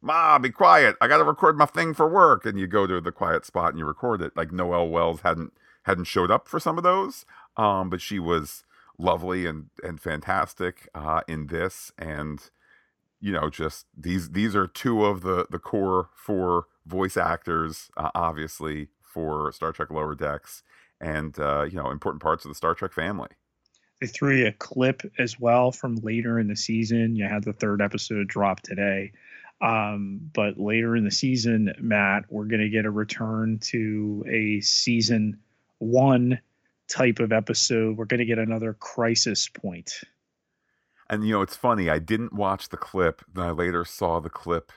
"Ma, 0.00 0.38
be 0.38 0.50
quiet! 0.50 0.96
I 1.00 1.08
got 1.08 1.18
to 1.18 1.24
record 1.24 1.56
my 1.56 1.66
thing 1.66 1.94
for 1.94 2.08
work," 2.08 2.46
and 2.46 2.58
you 2.58 2.66
go 2.66 2.86
to 2.86 3.00
the 3.00 3.12
quiet 3.12 3.44
spot 3.44 3.70
and 3.70 3.78
you 3.78 3.86
record 3.86 4.22
it. 4.22 4.36
Like 4.36 4.52
Noel 4.52 4.88
Wells 4.88 5.20
hadn't 5.20 5.52
hadn't 5.84 6.04
showed 6.04 6.30
up 6.30 6.48
for 6.48 6.58
some 6.60 6.78
of 6.78 6.84
those, 6.84 7.24
um, 7.56 7.90
but 7.90 8.00
she 8.00 8.18
was 8.18 8.64
lovely 8.98 9.46
and 9.46 9.70
and 9.82 10.00
fantastic 10.00 10.88
uh, 10.94 11.20
in 11.26 11.48
this 11.48 11.92
and 11.98 12.50
you 13.20 13.32
know 13.32 13.50
just 13.50 13.86
these 13.96 14.30
these 14.30 14.54
are 14.54 14.66
two 14.66 15.04
of 15.04 15.22
the 15.22 15.46
the 15.50 15.58
core 15.58 16.10
four 16.14 16.66
voice 16.86 17.16
actors 17.16 17.90
uh, 17.96 18.10
obviously 18.14 18.88
for 19.02 19.50
star 19.52 19.72
trek 19.72 19.90
lower 19.90 20.14
decks 20.14 20.62
and 21.00 21.38
uh, 21.38 21.62
you 21.62 21.76
know 21.76 21.90
important 21.90 22.22
parts 22.22 22.44
of 22.44 22.50
the 22.50 22.54
star 22.54 22.74
trek 22.74 22.92
family 22.92 23.30
they 24.04 24.12
threw 24.12 24.36
you 24.36 24.48
a 24.48 24.52
clip 24.52 25.00
as 25.18 25.40
well 25.40 25.72
from 25.72 25.96
later 25.96 26.38
in 26.38 26.46
the 26.46 26.56
season 26.56 27.16
you 27.16 27.24
had 27.24 27.42
the 27.42 27.54
third 27.54 27.80
episode 27.80 28.28
drop 28.28 28.60
today 28.60 29.12
um, 29.62 30.20
but 30.34 30.58
later 30.58 30.94
in 30.94 31.04
the 31.04 31.10
season 31.10 31.72
matt 31.78 32.24
we're 32.28 32.44
going 32.44 32.60
to 32.60 32.68
get 32.68 32.84
a 32.84 32.90
return 32.90 33.58
to 33.58 34.22
a 34.28 34.60
season 34.60 35.38
one 35.78 36.38
type 36.86 37.18
of 37.18 37.32
episode 37.32 37.96
we're 37.96 38.04
going 38.04 38.20
to 38.20 38.26
get 38.26 38.38
another 38.38 38.74
crisis 38.74 39.48
point. 39.48 40.00
and 41.08 41.26
you 41.26 41.32
know, 41.32 41.42
it's 41.42 41.56
funny. 41.56 41.88
I 41.88 41.98
didn't 41.98 42.34
watch 42.34 42.68
the 42.68 42.76
clip. 42.76 43.22
Then 43.32 43.44
I 43.44 43.50
later 43.50 43.84
saw 43.84 44.20
the 44.20 44.30
clip 44.30 44.70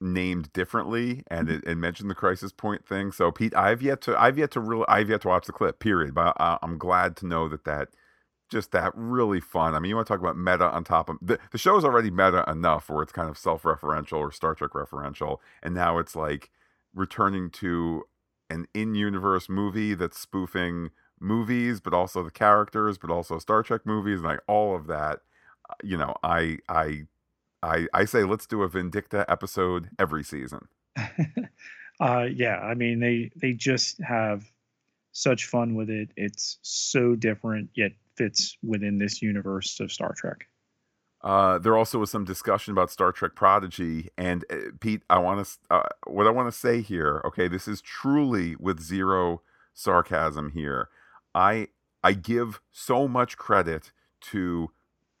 named 0.00 0.52
differently, 0.52 1.22
and 1.28 1.50
it, 1.50 1.64
it 1.66 1.76
mentioned 1.76 2.10
the 2.10 2.14
crisis 2.14 2.52
point 2.52 2.86
thing. 2.86 3.12
So 3.12 3.30
Pete, 3.30 3.54
I've 3.54 3.82
yet 3.82 4.00
to, 4.02 4.20
I've 4.20 4.38
yet 4.38 4.50
to 4.52 4.60
really, 4.60 4.84
I've 4.88 5.10
yet 5.10 5.22
to 5.22 5.28
watch 5.28 5.46
the 5.46 5.52
clip. 5.52 5.80
Period. 5.80 6.14
But 6.14 6.36
I, 6.38 6.58
I'm 6.62 6.78
glad 6.78 7.16
to 7.18 7.26
know 7.26 7.48
that 7.48 7.64
that 7.64 7.88
just 8.50 8.72
that 8.72 8.92
really 8.94 9.40
fun. 9.40 9.74
I 9.74 9.78
mean, 9.78 9.88
you 9.90 9.96
want 9.96 10.06
to 10.06 10.12
talk 10.12 10.20
about 10.20 10.36
meta 10.36 10.70
on 10.70 10.84
top 10.84 11.08
of 11.08 11.18
the 11.20 11.38
the 11.50 11.58
show 11.58 11.76
is 11.76 11.84
already 11.84 12.10
meta 12.10 12.44
enough, 12.48 12.88
where 12.88 13.02
it's 13.02 13.12
kind 13.12 13.28
of 13.28 13.38
self-referential 13.38 14.18
or 14.18 14.32
Star 14.32 14.54
Trek 14.54 14.72
referential, 14.72 15.38
and 15.62 15.74
now 15.74 15.98
it's 15.98 16.14
like 16.14 16.50
returning 16.94 17.50
to 17.50 18.04
an 18.50 18.66
in-universe 18.74 19.48
movie 19.48 19.94
that's 19.94 20.18
spoofing 20.18 20.90
movies, 21.18 21.80
but 21.80 21.94
also 21.94 22.22
the 22.22 22.30
characters, 22.30 22.98
but 22.98 23.10
also 23.10 23.38
Star 23.38 23.62
Trek 23.62 23.82
movies, 23.84 24.18
and 24.18 24.28
like 24.28 24.40
all 24.46 24.76
of 24.76 24.86
that 24.86 25.20
you 25.82 25.96
know, 25.96 26.14
I 26.22 26.58
I 26.68 27.04
I 27.62 27.86
I 27.92 28.04
say 28.04 28.24
let's 28.24 28.46
do 28.46 28.62
a 28.62 28.68
Vindicta 28.68 29.24
episode 29.28 29.88
every 29.98 30.24
season. 30.24 30.68
uh, 32.00 32.26
yeah, 32.32 32.58
I 32.58 32.74
mean 32.74 33.00
they 33.00 33.30
they 33.36 33.52
just 33.52 34.00
have 34.02 34.44
such 35.12 35.46
fun 35.46 35.74
with 35.74 35.90
it. 35.90 36.10
It's 36.16 36.58
so 36.62 37.14
different 37.14 37.70
yet 37.74 37.92
fits 38.16 38.56
within 38.62 38.98
this 38.98 39.22
universe 39.22 39.80
of 39.80 39.92
Star 39.92 40.14
Trek. 40.16 40.46
Uh, 41.22 41.58
there 41.58 41.76
also 41.76 41.98
was 41.98 42.10
some 42.10 42.24
discussion 42.24 42.72
about 42.72 42.90
Star 42.90 43.10
Trek 43.10 43.34
Prodigy, 43.34 44.10
and 44.18 44.44
uh, 44.50 44.56
Pete, 44.80 45.02
I 45.08 45.18
want 45.18 45.46
to 45.46 45.74
uh, 45.74 45.88
what 46.06 46.26
I 46.26 46.30
want 46.30 46.52
to 46.52 46.58
say 46.58 46.82
here. 46.82 47.22
Okay, 47.24 47.48
this 47.48 47.66
is 47.66 47.80
truly 47.80 48.56
with 48.56 48.80
zero 48.80 49.40
sarcasm 49.72 50.50
here. 50.50 50.90
I 51.34 51.68
I 52.02 52.12
give 52.12 52.60
so 52.70 53.08
much 53.08 53.38
credit 53.38 53.90
to 54.32 54.70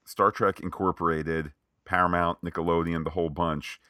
Star 0.04 0.30
Trek 0.30 0.60
Incorporated, 0.60 1.52
Paramount, 1.86 2.42
Nickelodeon, 2.42 3.04
the 3.04 3.10
whole 3.10 3.30
bunch, 3.30 3.80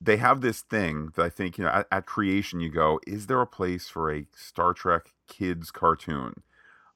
they 0.00 0.18
have 0.18 0.40
this 0.40 0.60
thing 0.60 1.10
that 1.14 1.22
I 1.22 1.30
think, 1.30 1.58
you 1.58 1.64
know, 1.64 1.70
at, 1.70 1.86
at 1.90 2.06
creation, 2.06 2.60
you 2.60 2.70
go, 2.70 3.00
is 3.06 3.26
there 3.26 3.40
a 3.40 3.46
place 3.46 3.88
for 3.88 4.12
a 4.12 4.26
Star 4.34 4.74
Trek 4.74 5.12
kids 5.26 5.70
cartoon? 5.70 6.42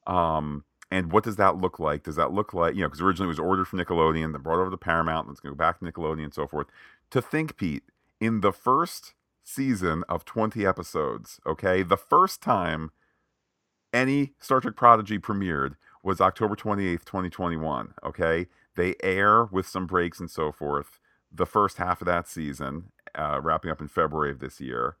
Um, 0.05 0.65
and 0.91 1.11
what 1.11 1.23
does 1.23 1.37
that 1.37 1.57
look 1.57 1.79
like? 1.79 2.03
Does 2.03 2.17
that 2.17 2.33
look 2.33 2.53
like, 2.53 2.75
you 2.75 2.81
know, 2.81 2.87
because 2.87 3.01
originally 3.01 3.27
it 3.27 3.29
was 3.29 3.39
ordered 3.39 3.65
from 3.65 3.79
Nickelodeon, 3.79 4.33
then 4.33 4.41
brought 4.41 4.59
over 4.59 4.69
to 4.69 4.77
Paramount, 4.77 5.25
and 5.25 5.33
it's 5.33 5.39
going 5.39 5.53
to 5.53 5.55
go 5.55 5.65
back 5.65 5.79
to 5.79 5.85
Nickelodeon 5.85 6.25
and 6.25 6.33
so 6.33 6.45
forth. 6.45 6.67
To 7.11 7.21
think, 7.21 7.55
Pete, 7.57 7.83
in 8.19 8.41
the 8.41 8.51
first 8.51 9.13
season 9.43 10.03
of 10.09 10.25
20 10.25 10.65
episodes, 10.65 11.39
okay, 11.47 11.81
the 11.81 11.97
first 11.97 12.41
time 12.41 12.91
any 13.93 14.33
Star 14.39 14.59
Trek 14.59 14.75
Prodigy 14.75 15.17
premiered 15.17 15.75
was 16.03 16.19
October 16.19 16.55
28th, 16.55 17.05
2021, 17.05 17.93
okay? 18.03 18.47
They 18.75 18.95
air 19.01 19.45
with 19.45 19.67
some 19.67 19.87
breaks 19.87 20.19
and 20.19 20.29
so 20.29 20.51
forth 20.51 20.99
the 21.31 21.45
first 21.45 21.77
half 21.77 22.01
of 22.01 22.05
that 22.07 22.27
season, 22.27 22.91
uh, 23.15 23.39
wrapping 23.41 23.71
up 23.71 23.79
in 23.79 23.87
February 23.87 24.31
of 24.31 24.39
this 24.39 24.59
year. 24.59 24.97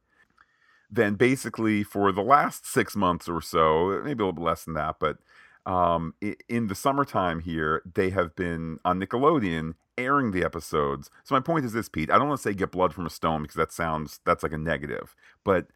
Then, 0.89 1.15
basically, 1.15 1.83
for 1.83 2.11
the 2.11 2.21
last 2.21 2.65
six 2.65 2.95
months 2.95 3.27
or 3.27 3.41
so, 3.41 4.01
maybe 4.03 4.23
a 4.23 4.25
little 4.25 4.33
bit 4.33 4.43
less 4.43 4.63
than 4.63 4.73
that, 4.75 4.95
but 4.99 5.17
um, 5.65 6.13
in 6.49 6.67
the 6.67 6.75
summertime 6.75 7.39
here, 7.41 7.81
they 7.95 8.09
have 8.09 8.35
been 8.35 8.79
on 8.83 8.99
Nickelodeon 8.99 9.73
airing 9.97 10.31
the 10.31 10.43
episodes. 10.43 11.09
So 11.23 11.35
my 11.35 11.41
point 11.41 11.65
is 11.65 11.73
this, 11.73 11.89
Pete. 11.89 12.09
I 12.09 12.17
don't 12.17 12.29
want 12.29 12.39
to 12.39 12.43
say 12.49 12.53
get 12.53 12.71
blood 12.71 12.93
from 12.93 13.05
a 13.05 13.09
stone 13.09 13.43
because 13.43 13.55
that 13.55 13.71
sounds 13.71 14.19
that's 14.25 14.43
like 14.43 14.53
a 14.53 14.57
negative, 14.57 15.15
but 15.43 15.67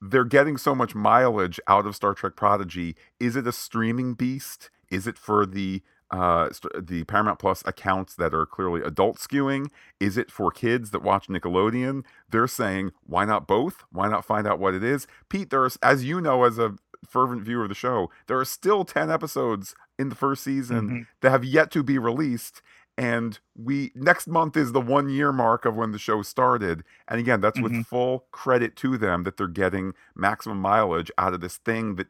they're 0.00 0.24
getting 0.24 0.56
so 0.56 0.74
much 0.74 0.94
mileage 0.94 1.60
out 1.66 1.86
of 1.86 1.96
Star 1.96 2.14
Trek 2.14 2.36
Prodigy. 2.36 2.96
Is 3.18 3.36
it 3.36 3.46
a 3.46 3.52
streaming 3.52 4.14
beast? 4.14 4.70
Is 4.90 5.06
it 5.06 5.18
for 5.18 5.44
the 5.44 5.82
uh, 6.10 6.48
the 6.80 7.04
Paramount 7.04 7.38
Plus 7.38 7.62
accounts 7.66 8.14
that 8.14 8.32
are 8.32 8.46
clearly 8.46 8.80
adult 8.80 9.18
skewing? 9.18 9.68
Is 10.00 10.16
it 10.16 10.30
for 10.30 10.50
kids 10.50 10.90
that 10.90 11.02
watch 11.02 11.26
Nickelodeon? 11.28 12.04
They're 12.30 12.46
saying, 12.46 12.92
why 13.04 13.24
not 13.26 13.46
both? 13.46 13.84
Why 13.92 14.08
not 14.08 14.24
find 14.24 14.46
out 14.46 14.58
what 14.58 14.74
it 14.74 14.82
is? 14.82 15.06
Pete, 15.28 15.50
there's, 15.50 15.76
as 15.82 16.04
you 16.04 16.20
know, 16.20 16.44
as 16.44 16.58
a 16.58 16.74
fervent 17.06 17.42
viewer 17.42 17.64
of 17.64 17.68
the 17.68 17.74
show, 17.74 18.10
there 18.26 18.38
are 18.38 18.44
still 18.44 18.84
10 18.84 19.10
episodes 19.10 19.74
in 19.98 20.08
the 20.08 20.14
first 20.14 20.42
season 20.42 20.86
mm-hmm. 20.86 21.02
that 21.20 21.30
have 21.30 21.44
yet 21.44 21.70
to 21.72 21.82
be 21.82 21.98
released. 21.98 22.62
And 22.96 23.38
we 23.56 23.92
next 23.94 24.26
month 24.26 24.56
is 24.56 24.72
the 24.72 24.80
one 24.80 25.08
year 25.08 25.32
mark 25.32 25.64
of 25.64 25.76
when 25.76 25.92
the 25.92 25.98
show 25.98 26.22
started. 26.22 26.82
And 27.06 27.20
again, 27.20 27.40
that's 27.40 27.58
mm-hmm. 27.58 27.78
with 27.78 27.86
full 27.86 28.26
credit 28.32 28.74
to 28.76 28.98
them 28.98 29.22
that 29.22 29.36
they're 29.36 29.46
getting 29.46 29.92
maximum 30.16 30.58
mileage 30.58 31.10
out 31.16 31.34
of 31.34 31.40
this 31.40 31.58
thing 31.58 31.94
that 31.94 32.08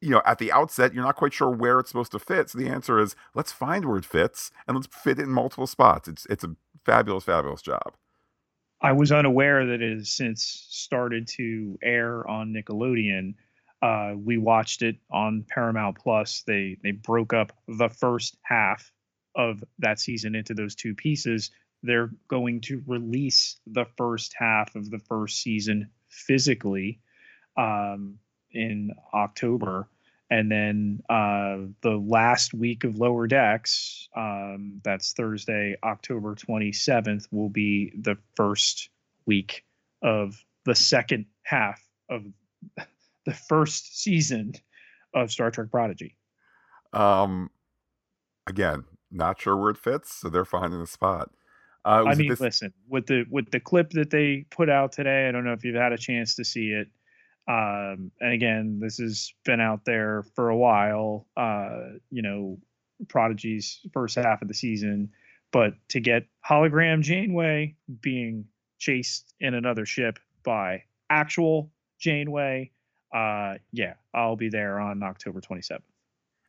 you 0.00 0.10
know, 0.10 0.22
at 0.24 0.38
the 0.38 0.52
outset, 0.52 0.94
you're 0.94 1.04
not 1.04 1.16
quite 1.16 1.32
sure 1.32 1.50
where 1.50 1.80
it's 1.80 1.90
supposed 1.90 2.12
to 2.12 2.18
fit. 2.18 2.50
So 2.50 2.58
the 2.58 2.68
answer 2.68 2.98
is 2.98 3.16
let's 3.34 3.52
find 3.52 3.84
where 3.84 3.98
it 3.98 4.04
fits 4.04 4.50
and 4.66 4.76
let's 4.76 4.86
fit 4.86 5.18
it 5.18 5.22
in 5.22 5.30
multiple 5.30 5.66
spots. 5.66 6.08
It's 6.08 6.26
it's 6.26 6.44
a 6.44 6.54
fabulous, 6.84 7.24
fabulous 7.24 7.62
job. 7.62 7.94
I 8.80 8.92
was 8.92 9.10
unaware 9.10 9.66
that 9.66 9.82
it 9.82 9.98
has 9.98 10.10
since 10.10 10.44
started 10.68 11.28
to 11.36 11.78
air 11.82 12.28
on 12.28 12.54
Nickelodeon. 12.54 13.34
Uh, 13.80 14.14
we 14.16 14.38
watched 14.38 14.82
it 14.82 14.96
on 15.10 15.44
Paramount 15.48 15.98
Plus. 15.98 16.42
They 16.46 16.76
they 16.82 16.92
broke 16.92 17.32
up 17.32 17.52
the 17.66 17.88
first 17.88 18.36
half 18.42 18.92
of 19.34 19.62
that 19.78 20.00
season 20.00 20.34
into 20.34 20.54
those 20.54 20.74
two 20.74 20.94
pieces. 20.94 21.50
They're 21.82 22.10
going 22.26 22.60
to 22.62 22.82
release 22.86 23.60
the 23.66 23.86
first 23.96 24.34
half 24.36 24.74
of 24.74 24.90
the 24.90 24.98
first 24.98 25.40
season 25.40 25.90
physically. 26.08 27.00
Um, 27.56 28.18
in 28.52 28.92
October. 29.14 29.88
And 30.30 30.50
then 30.50 31.02
uh, 31.08 31.68
the 31.80 31.96
last 31.96 32.52
week 32.52 32.84
of 32.84 32.98
Lower 32.98 33.26
Decks, 33.26 34.08
um, 34.14 34.80
that's 34.84 35.14
Thursday, 35.14 35.76
October 35.82 36.34
27th, 36.34 37.26
will 37.30 37.48
be 37.48 37.92
the 37.98 38.18
first 38.36 38.90
week 39.26 39.64
of 40.02 40.44
the 40.66 40.74
second 40.74 41.26
half 41.42 41.82
of 42.10 42.24
the 43.28 43.34
first 43.34 44.00
season 44.00 44.54
of 45.14 45.30
Star 45.30 45.50
Trek 45.50 45.70
Prodigy. 45.70 46.16
Um, 46.94 47.50
again, 48.46 48.84
not 49.10 49.38
sure 49.38 49.54
where 49.54 49.70
it 49.70 49.76
fits, 49.76 50.14
so 50.14 50.30
they're 50.30 50.46
finding 50.46 50.80
a 50.80 50.86
spot. 50.86 51.30
Uh, 51.84 52.04
I 52.06 52.14
mean, 52.14 52.30
this... 52.30 52.40
listen 52.40 52.72
with 52.88 53.06
the 53.06 53.24
with 53.30 53.50
the 53.50 53.60
clip 53.60 53.90
that 53.90 54.10
they 54.10 54.46
put 54.50 54.70
out 54.70 54.92
today. 54.92 55.28
I 55.28 55.32
don't 55.32 55.44
know 55.44 55.52
if 55.52 55.62
you've 55.62 55.76
had 55.76 55.92
a 55.92 55.98
chance 55.98 56.36
to 56.36 56.44
see 56.44 56.70
it. 56.70 56.88
Um, 57.46 58.10
and 58.20 58.32
again, 58.32 58.78
this 58.80 58.96
has 58.96 59.32
been 59.44 59.60
out 59.60 59.84
there 59.84 60.24
for 60.34 60.48
a 60.48 60.56
while. 60.56 61.26
Uh, 61.36 61.98
you 62.10 62.22
know, 62.22 62.58
Prodigy's 63.08 63.80
first 63.92 64.16
half 64.16 64.40
of 64.40 64.48
the 64.48 64.54
season, 64.54 65.10
but 65.52 65.74
to 65.90 66.00
get 66.00 66.24
hologram 66.48 67.02
Janeway 67.02 67.76
being 68.00 68.46
chased 68.78 69.34
in 69.38 69.52
another 69.52 69.84
ship 69.84 70.18
by 70.44 70.84
actual 71.10 71.70
Janeway, 71.98 72.70
uh, 73.14 73.54
yeah, 73.72 73.94
I'll 74.14 74.36
be 74.36 74.48
there 74.48 74.78
on 74.78 75.02
October 75.02 75.40
27th. 75.40 75.80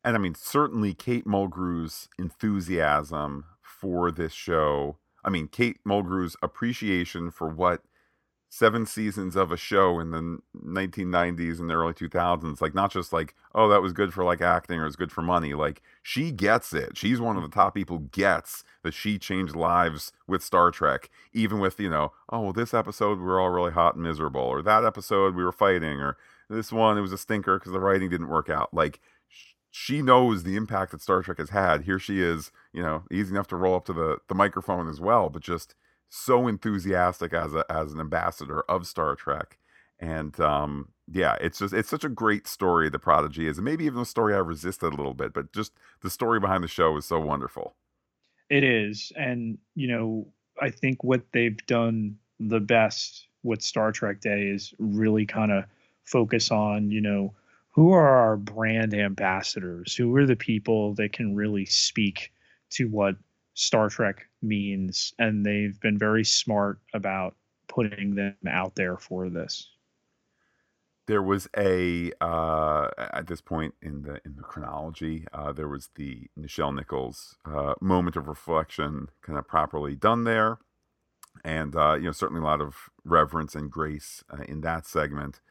And 0.04 0.15
I 0.15 0.19
mean, 0.19 0.36
certainly 0.36 0.93
Kate 0.93 1.26
Mulgrew's 1.26 2.08
enthusiasm 2.17 3.45
for 3.62 4.12
this 4.12 4.34
show. 4.34 4.98
I 5.24 5.30
mean, 5.30 5.48
Kate 5.48 5.80
Mulgrew's 5.86 6.36
appreciation 6.41 7.32
for 7.32 7.50
what 7.50 7.82
seven 8.50 8.86
seasons 8.86 9.36
of 9.36 9.52
a 9.52 9.58
show 9.58 10.00
in 10.00 10.10
the 10.10 10.39
1990s 10.58 11.60
and 11.60 11.69
the 11.69 11.76
early 11.76 11.93
2000s 11.93 12.60
like 12.60 12.74
not 12.74 12.91
just 12.91 13.13
like 13.13 13.36
oh 13.54 13.69
that 13.69 13.82
was 13.82 13.93
good 13.93 14.12
for 14.12 14.24
like 14.24 14.41
acting 14.41 14.80
or 14.80 14.88
it's 14.88 14.95
good 14.95 15.12
for 15.12 15.22
money 15.22 15.54
like 15.54 15.84
she 16.02 16.32
gets 16.32 16.74
it 16.74 16.98
she's 16.98 17.22
one 17.22 17.38
of 17.38 17.43
the 17.43 17.50
top 17.50 17.76
people 17.76 18.00
gets 18.12 18.63
that 18.82 18.93
she 18.95 19.19
changed 19.19 19.56
lives 19.56 20.12
with 20.28 20.43
star 20.43 20.72
trek 20.72 21.12
even 21.32 21.60
with 21.60 21.80
you 21.80 21.89
know 21.89 22.12
oh 22.30 22.41
well 22.41 22.54
this 22.54 22.74
episode 22.74 23.19
we 23.19 23.26
were 23.26 23.39
all 23.39 23.52
really 23.52 23.72
hot 23.72 23.93
and 23.93 24.04
miserable 24.04 24.41
or 24.41 24.63
that 24.63 24.84
episode 24.84 25.36
we 25.36 25.43
were 25.43 25.52
fighting 25.52 26.00
or 26.00 26.17
this 26.49 26.71
one 26.71 26.97
it 26.97 27.01
was 27.01 27.13
a 27.13 27.17
stinker 27.17 27.59
because 27.59 27.71
the 27.71 27.79
writing 27.79 28.09
didn't 28.09 28.29
work 28.29 28.49
out 28.49 28.73
like 28.73 28.99
she 29.71 30.01
knows 30.01 30.43
the 30.43 30.55
impact 30.55 30.91
that 30.91 31.01
star 31.01 31.21
trek 31.21 31.38
has 31.38 31.51
had 31.51 31.83
here 31.83 31.99
she 31.99 32.21
is 32.21 32.51
you 32.73 32.81
know 32.81 33.03
easy 33.12 33.31
enough 33.31 33.47
to 33.47 33.55
roll 33.55 33.75
up 33.75 33.85
to 33.85 33.93
the 33.93 34.17
the 34.27 34.35
microphone 34.35 34.89
as 34.89 34.99
well 34.99 35.29
but 35.29 35.41
just 35.41 35.75
so 36.09 36.47
enthusiastic 36.47 37.33
as 37.33 37.53
a 37.53 37.63
as 37.71 37.93
an 37.93 37.99
ambassador 37.99 38.62
of 38.62 38.88
Star 38.88 39.15
Trek. 39.15 39.57
And 39.99 40.38
um, 40.39 40.89
yeah, 41.12 41.38
it's 41.39 41.59
just 41.59 41.73
it's 41.73 41.89
such 41.89 42.03
a 42.03 42.09
great 42.09 42.47
story. 42.47 42.89
The 42.89 42.99
Prodigy 42.99 43.47
is, 43.47 43.57
and 43.57 43.65
maybe 43.65 43.85
even 43.85 44.01
a 44.01 44.05
story 44.05 44.33
I 44.33 44.39
resisted 44.39 44.93
a 44.93 44.95
little 44.95 45.13
bit, 45.13 45.33
but 45.33 45.53
just 45.53 45.73
the 46.01 46.09
story 46.09 46.39
behind 46.39 46.63
the 46.63 46.67
show 46.67 46.97
is 46.97 47.05
so 47.05 47.19
wonderful. 47.19 47.75
It 48.49 48.63
is, 48.63 49.12
and 49.15 49.57
you 49.75 49.88
know, 49.88 50.27
I 50.62 50.69
think 50.71 51.03
what 51.03 51.21
they've 51.31 51.63
done 51.67 52.17
the 52.39 52.59
best 52.59 53.27
with 53.43 53.62
Star 53.62 53.91
Trek 53.91 54.21
Day 54.21 54.47
is 54.47 54.73
really 54.79 55.25
kind 55.25 55.51
of 55.51 55.65
focus 56.10 56.52
on, 56.52 56.91
you 56.91 57.02
know, 57.02 57.34
who 57.72 57.91
are 57.93 58.08
our 58.08 58.38
brand 58.38 58.93
ambassadors? 58.93 59.95
Who 59.95 60.15
are 60.15 60.26
the 60.26 60.36
people 60.36 60.95
that 60.95 61.13
can 61.13 61.36
really 61.36 61.65
speak 61.65 62.32
to 62.72 62.88
what 62.88 63.15
Star 63.60 63.89
Trek 63.89 64.28
means, 64.41 65.13
and 65.19 65.45
they've 65.45 65.78
been 65.82 65.98
very 65.98 66.24
smart 66.24 66.80
about 66.93 67.36
putting 67.67 68.15
them 68.15 68.36
out 68.48 68.76
there 68.76 68.95
for 68.95 69.30
this. 69.30 69.69
There 71.08 71.22
was 71.22 71.50
a 71.58 72.12
uh, 72.22 72.89
at 72.98 73.28
this 73.28 73.41
point 73.41 73.74
in 73.82 74.04
the 74.04 74.22
in 74.24 74.36
the 74.38 74.43
chronology, 74.43 75.26
uh, 75.34 75.52
there 75.52 75.67
was 75.67 75.89
the 75.95 76.28
Nichelle 76.39 76.74
Nichols 76.74 77.36
uh, 77.45 77.74
moment 77.82 78.15
of 78.15 78.28
reflection, 78.28 79.08
kind 79.22 79.38
of 79.38 79.48
properly 79.48 79.95
done 79.95 80.24
there, 80.24 80.60
and 81.43 81.76
uh, 81.76 81.95
you 81.95 82.04
know 82.04 82.12
certainly 82.12 82.41
a 82.41 82.45
lot 82.45 82.62
of 82.62 82.89
reverence 83.04 83.56
and 83.56 83.69
grace 83.69 84.24
uh, 84.32 84.43
in 84.43 84.62
that 84.62 84.86
segment. 84.86 85.41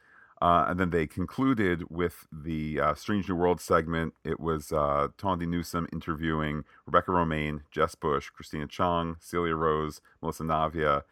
Uh, 0.41 0.65
and 0.69 0.79
then 0.79 0.89
they 0.89 1.05
concluded 1.05 1.83
with 1.89 2.25
the 2.31 2.79
uh, 2.79 2.93
Strange 2.93 3.27
New 3.27 3.35
World 3.35 3.59
segment. 3.59 4.13
It 4.23 4.39
was 4.39 4.71
uh, 4.71 5.09
Tawny 5.17 5.45
Newsome 5.45 5.87
interviewing 5.91 6.63
Rebecca 6.85 7.11
Romijn, 7.11 7.61
Jess 7.71 7.95
Bush, 7.95 8.29
Christina 8.29 8.65
Chong, 8.67 9.17
Celia 9.19 9.55
Rose, 9.55 10.01
Melissa 10.21 10.43
Navia, 10.43 11.03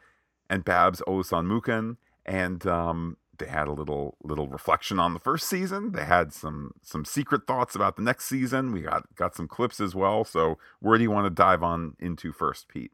and 0.49 0.63
Babs 0.63 1.01
Olusanmokun. 1.07 1.97
And 2.25 2.65
um, 2.65 3.17
they 3.37 3.47
had 3.47 3.67
a 3.67 3.71
little 3.73 4.17
little 4.23 4.47
reflection 4.47 4.99
on 4.99 5.13
the 5.13 5.19
first 5.19 5.47
season. 5.47 5.91
They 5.91 6.05
had 6.05 6.33
some 6.33 6.71
some 6.81 7.05
secret 7.05 7.47
thoughts 7.47 7.75
about 7.75 7.95
the 7.95 8.01
next 8.01 8.25
season. 8.25 8.71
We 8.71 8.81
got 8.81 9.13
got 9.15 9.35
some 9.35 9.47
clips 9.47 9.79
as 9.79 9.93
well. 9.93 10.23
So 10.23 10.57
where 10.79 10.97
do 10.97 11.03
you 11.03 11.11
want 11.11 11.25
to 11.25 11.29
dive 11.29 11.63
on 11.63 11.95
into 11.99 12.31
first, 12.31 12.67
Pete? 12.67 12.91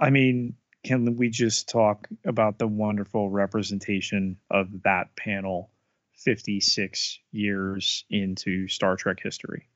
I 0.00 0.10
mean, 0.10 0.54
can 0.84 1.16
we 1.16 1.28
just 1.28 1.68
talk 1.68 2.08
about 2.24 2.58
the 2.58 2.66
wonderful 2.66 3.30
representation 3.30 4.36
of 4.50 4.82
that 4.82 5.14
panel 5.16 5.70
56 6.16 7.18
years 7.30 8.04
into 8.10 8.68
Star 8.68 8.96
Trek 8.96 9.18
history? 9.22 9.68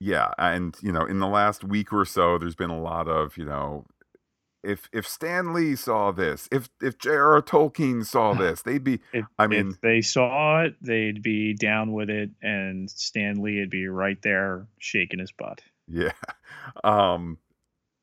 Yeah, 0.00 0.32
and 0.36 0.76
you 0.82 0.90
know, 0.90 1.04
in 1.04 1.20
the 1.20 1.28
last 1.28 1.62
week 1.62 1.92
or 1.92 2.04
so 2.04 2.36
there's 2.36 2.56
been 2.56 2.70
a 2.70 2.80
lot 2.80 3.08
of, 3.08 3.36
you 3.36 3.44
know, 3.44 3.86
if 4.64 4.88
if 4.92 5.06
Stan 5.06 5.52
Lee 5.52 5.76
saw 5.76 6.10
this, 6.10 6.48
if 6.50 6.68
if 6.80 6.98
J.R.R. 6.98 7.42
Tolkien 7.42 8.04
saw 8.04 8.34
this, 8.38 8.62
they'd 8.62 8.84
be. 8.84 9.00
if, 9.12 9.24
I 9.38 9.46
mean, 9.46 9.70
if 9.70 9.80
they 9.80 10.00
saw 10.00 10.62
it, 10.62 10.74
they'd 10.80 11.22
be 11.22 11.54
down 11.54 11.92
with 11.92 12.10
it, 12.10 12.30
and 12.42 12.90
Stan 12.90 13.42
Lee 13.42 13.60
would 13.60 13.70
be 13.70 13.86
right 13.86 14.20
there 14.22 14.66
shaking 14.78 15.20
his 15.20 15.32
butt. 15.32 15.62
Yeah, 15.88 16.12
um, 16.84 17.38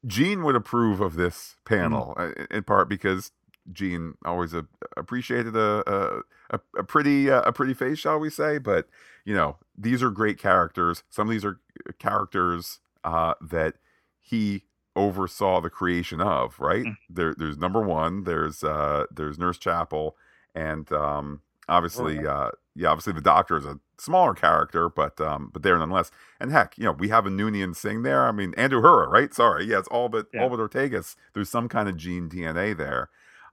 Gene 0.05 0.43
would 0.43 0.55
approve 0.55 1.01
of 1.01 1.15
this 1.15 1.55
panel 1.65 2.15
mm. 2.17 2.51
in 2.51 2.63
part 2.63 2.87
because 2.87 3.31
Gene 3.71 4.15
always 4.25 4.53
a, 4.53 4.65
appreciated 4.97 5.55
a 5.55 6.23
a, 6.49 6.59
a 6.77 6.83
pretty 6.83 7.29
uh, 7.29 7.41
a 7.41 7.51
pretty 7.51 7.73
face, 7.73 7.99
shall 7.99 8.19
we 8.19 8.29
say? 8.29 8.57
But 8.57 8.87
you 9.25 9.35
know, 9.35 9.57
these 9.77 10.01
are 10.01 10.09
great 10.09 10.37
characters. 10.37 11.03
Some 11.09 11.27
of 11.27 11.31
these 11.31 11.45
are 11.45 11.59
characters 11.99 12.79
uh, 13.03 13.35
that 13.41 13.75
he 14.19 14.63
oversaw 14.95 15.61
the 15.61 15.69
creation 15.69 16.21
of. 16.21 16.59
Right 16.59 16.85
mm. 16.85 16.97
there, 17.09 17.35
there's 17.37 17.57
number 17.57 17.81
one. 17.81 18.23
There's 18.23 18.63
uh, 18.63 19.05
there's 19.11 19.37
Nurse 19.37 19.57
Chapel, 19.57 20.15
and 20.55 20.91
um, 20.91 21.41
obviously, 21.67 22.25
uh, 22.25 22.51
yeah, 22.75 22.89
obviously 22.89 23.13
the 23.13 23.21
Doctor 23.21 23.57
is 23.57 23.65
a 23.65 23.79
smaller 23.99 24.33
character, 24.33 24.89
but 24.89 25.19
um, 25.21 25.49
but 25.53 25.63
there 25.63 25.77
nonetheless. 25.77 26.11
And 26.39 26.51
heck, 26.51 26.77
you 26.77 26.85
know, 26.85 26.91
we 26.91 27.09
have 27.09 27.25
a 27.25 27.29
Noonien 27.29 27.75
Singh 27.75 28.03
there. 28.03 28.25
I 28.25 28.31
mean, 28.31 28.53
Andrew 28.57 28.81
Uhura, 28.81 29.07
right? 29.07 29.33
Sorry, 29.33 29.65
yeah, 29.65 29.79
it's 29.79 29.87
all 29.89 30.09
but 30.09 30.27
yeah. 30.33 30.43
all 30.43 30.49
but 30.49 30.59
Ortegas. 30.59 31.15
There's 31.33 31.49
some 31.49 31.67
kind 31.69 31.89
of 31.89 31.97
gene 31.97 32.29
DNA 32.29 32.75
there. 32.77 33.09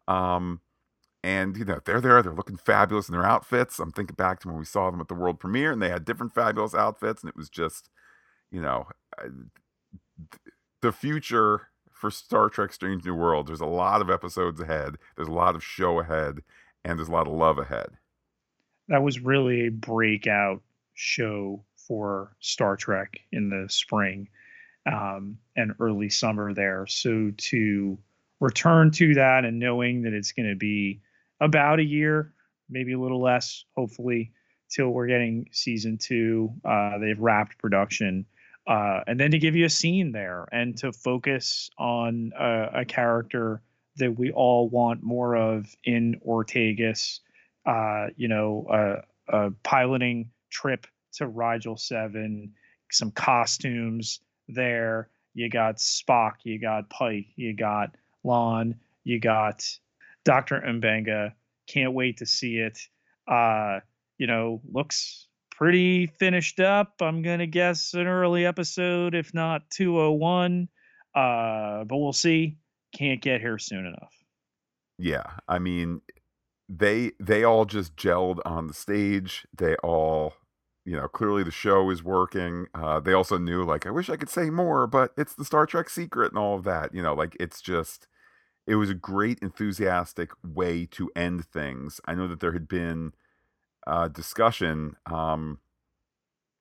Um, 0.09 0.61
and 1.27 1.57
you 1.57 1.65
know 1.65 1.81
they're 1.85 2.01
there 2.01 2.23
they're 2.23 2.33
looking 2.33 2.57
fabulous 2.57 3.09
in 3.09 3.13
their 3.13 3.25
outfits 3.27 3.81
i'm 3.81 3.91
thinking 3.91 4.15
back 4.15 4.39
to 4.39 4.49
when 4.49 4.59
we 4.59 4.65
saw 4.65 4.91
them 4.91 5.01
at 5.01 5.09
the 5.09 5.15
world 5.15 5.41
premiere 5.41 5.73
and 5.73 5.83
they 5.83 5.89
had 5.89 6.05
different 6.05 6.33
fabulous 6.33 6.73
outfits 6.73 7.23
and 7.23 7.29
it 7.29 7.37
was 7.37 7.51
just 7.51 7.91
you 8.53 8.61
know 8.61 8.87
the 10.83 10.93
future 10.93 11.69
for 11.91 12.13
star 12.13 12.49
trek 12.49 12.73
strange 12.73 13.05
new 13.05 13.15
world 13.15 13.49
there's 13.49 13.61
a 13.61 13.67
lot 13.67 14.01
of 14.01 14.09
episodes 14.09 14.61
ahead 14.61 14.97
there's 15.17 15.29
a 15.29 15.33
lot 15.33 15.57
of 15.57 15.65
show 15.65 15.99
ahead 15.99 16.43
and 16.85 16.97
there's 16.97 17.09
a 17.09 17.13
lot 17.13 17.27
of 17.27 17.33
love 17.33 17.59
ahead 17.59 17.97
that 18.89 19.03
was 19.03 19.21
really 19.21 19.67
a 19.67 19.71
breakout 19.71 20.63
show 20.95 21.65
for 21.77 22.35
star 22.41 22.77
trek 22.77 23.21
in 23.33 23.49
the 23.49 23.67
spring 23.69 24.29
um, 24.91 25.39
and 25.57 25.75
early 25.81 26.09
summer 26.09 26.55
there 26.55 26.87
so 26.87 27.33
to 27.37 27.99
return 28.41 28.91
to 28.91 29.15
that 29.15 29.45
and 29.45 29.59
knowing 29.59 30.03
that 30.03 30.13
it's 30.13 30.33
going 30.33 30.49
to 30.49 30.57
be 30.57 31.01
about 31.41 31.81
a 31.81 31.85
year, 31.85 32.33
maybe 32.69 32.93
a 32.93 32.99
little 32.99 33.21
less, 33.21 33.65
hopefully, 33.77 34.33
till 34.69 34.91
we're 34.91 35.07
getting 35.07 35.49
season 35.53 35.99
two. 35.99 36.53
Uh, 36.65 36.99
they've 36.99 37.21
wrapped 37.21 37.59
production. 37.59 38.27
Uh, 38.67 39.01
and 39.07 39.21
then 39.21 39.31
to 39.31 39.39
give 39.39 39.55
you 39.55 39.65
a 39.65 39.71
scene 39.71 40.13
there 40.13 40.47
and 40.51 40.77
to 40.77 40.93
focus 40.93 41.71
on 41.79 42.33
a, 42.39 42.81
a 42.81 42.85
character 42.85 43.63
that 43.97 44.19
we 44.19 44.33
all 44.33 44.69
want 44.69 45.03
more 45.03 45.37
of 45.37 45.75
in 45.85 46.21
Ortegas, 46.27 47.21
uh, 47.67 48.07
you 48.17 48.29
know, 48.29 49.03
a 49.29 49.51
piloting 49.63 50.31
trip 50.51 50.87
to 51.15 51.27
Rigel 51.27 51.77
7, 51.77 52.53
some 52.91 53.11
costumes 53.11 54.21
there. 54.49 55.11
You 55.35 55.51
got 55.51 55.77
Spock, 55.77 56.35
you 56.45 56.59
got 56.59 56.89
Pike, 56.89 57.27
you 57.37 57.55
got 57.55 57.95
La'an, 58.25 58.75
you 59.05 59.21
got 59.21 59.65
Dr. 60.25 60.61
Mbenga. 60.61 61.33
Can't 61.67 61.93
wait 61.93 62.19
to 62.19 62.27
see 62.27 62.57
it. 62.57 62.79
Uh, 63.29 63.81
you 64.19 64.27
know, 64.27 64.61
looks 64.73 65.29
pretty 65.51 66.07
finished 66.07 66.61
up. 66.61 66.95
I'm 67.01 67.23
to 67.41 67.47
guess 67.47 67.95
an 67.95 68.07
early 68.07 68.47
episode, 68.47 69.15
if 69.15 69.35
not 69.35 69.69
201. 69.71 70.69
Uh, 71.15 71.85
but 71.85 71.97
we'll 71.97 72.13
see. 72.13 72.59
Can't 72.95 73.21
get 73.21 73.41
here 73.41 73.59
soon 73.59 73.87
enough. 73.87 74.13
Yeah. 74.99 75.25
I 75.49 75.59
mean, 75.59 76.01
they 76.69 77.13
they 77.21 77.45
all 77.45 77.65
just 77.65 77.97
gelled 77.97 78.41
on 78.45 78.67
the 78.67 78.75
stage. 78.75 79.47
They 79.57 79.77
all 79.77 80.35
you 80.85 80.95
know, 80.95 81.09
clearly 81.09 81.43
the 81.43 81.51
show 81.51 81.91
is 81.91 82.05
working. 82.05 82.67
Uh, 82.73 83.01
they 83.01 83.13
also 83.13 83.39
knew, 83.39 83.65
like, 83.65 83.89
I 83.89 83.91
wish 83.91 84.09
I 84.09 84.15
could 84.15 84.29
say 84.29 84.51
more, 84.51 84.87
but 84.87 85.11
it's 85.17 85.35
the 85.35 85.45
Star 85.45 85.67
Trek 85.67 85.91
secret 85.91 86.31
and 86.31 86.39
all 86.39 86.55
of 86.55 86.63
that. 86.63 86.95
You 86.95 87.03
know, 87.03 87.13
like, 87.13 87.37
it's 87.41 87.61
just, 87.61 88.07
it 88.67 88.75
was 88.77 88.91
a 88.91 88.95
great 88.95 89.39
enthusiastic 89.41 90.31
way 90.43 90.87
to 90.87 91.11
end 91.15 91.45
things 91.47 92.01
i 92.07 92.15
know 92.15 92.29
that 92.29 92.41
there 92.41 92.53
had 92.53 92.69
been 92.69 93.13
uh 93.87 94.09
discussion 94.09 94.97
um 95.07 95.59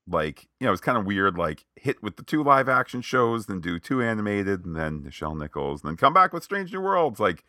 like 0.07 0.47
you 0.59 0.67
know 0.67 0.71
it's 0.71 0.81
kind 0.81 0.97
of 0.97 1.05
weird 1.05 1.37
like 1.37 1.65
hit 1.75 2.01
with 2.03 2.15
the 2.15 2.23
two 2.23 2.43
live 2.43 2.69
action 2.69 3.01
shows 3.01 3.47
then 3.47 3.59
do 3.59 3.79
two 3.79 4.01
animated 4.01 4.65
and 4.65 4.75
then 4.75 5.01
nichelle 5.01 5.37
nichols 5.37 5.81
and 5.81 5.89
then 5.89 5.97
come 5.97 6.13
back 6.13 6.31
with 6.31 6.43
strange 6.43 6.71
new 6.71 6.81
worlds 6.81 7.19
like 7.19 7.43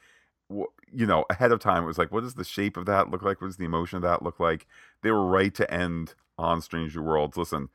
you 0.49 1.07
know 1.07 1.25
ahead 1.31 1.53
of 1.53 1.59
time 1.59 1.83
it 1.83 1.87
was 1.87 1.99
like 1.99 2.13
what 2.13 2.23
does 2.23 2.35
the 2.35 2.45
shape 2.45 2.77
of 2.77 2.87
that 2.87 3.11
look 3.11 3.23
like 3.23 3.41
what 3.41 3.49
does 3.49 3.57
the 3.57 3.65
emotion 3.65 3.97
of 3.97 4.03
that 4.03 4.23
look 4.23 4.39
like 4.39 4.67
they 5.03 5.11
were 5.11 5.27
right 5.27 5.55
to 5.55 5.69
end 5.73 6.15
on 6.39 6.61
strange 6.61 6.95
new 6.95 7.03
worlds 7.03 7.37
listen 7.37 7.69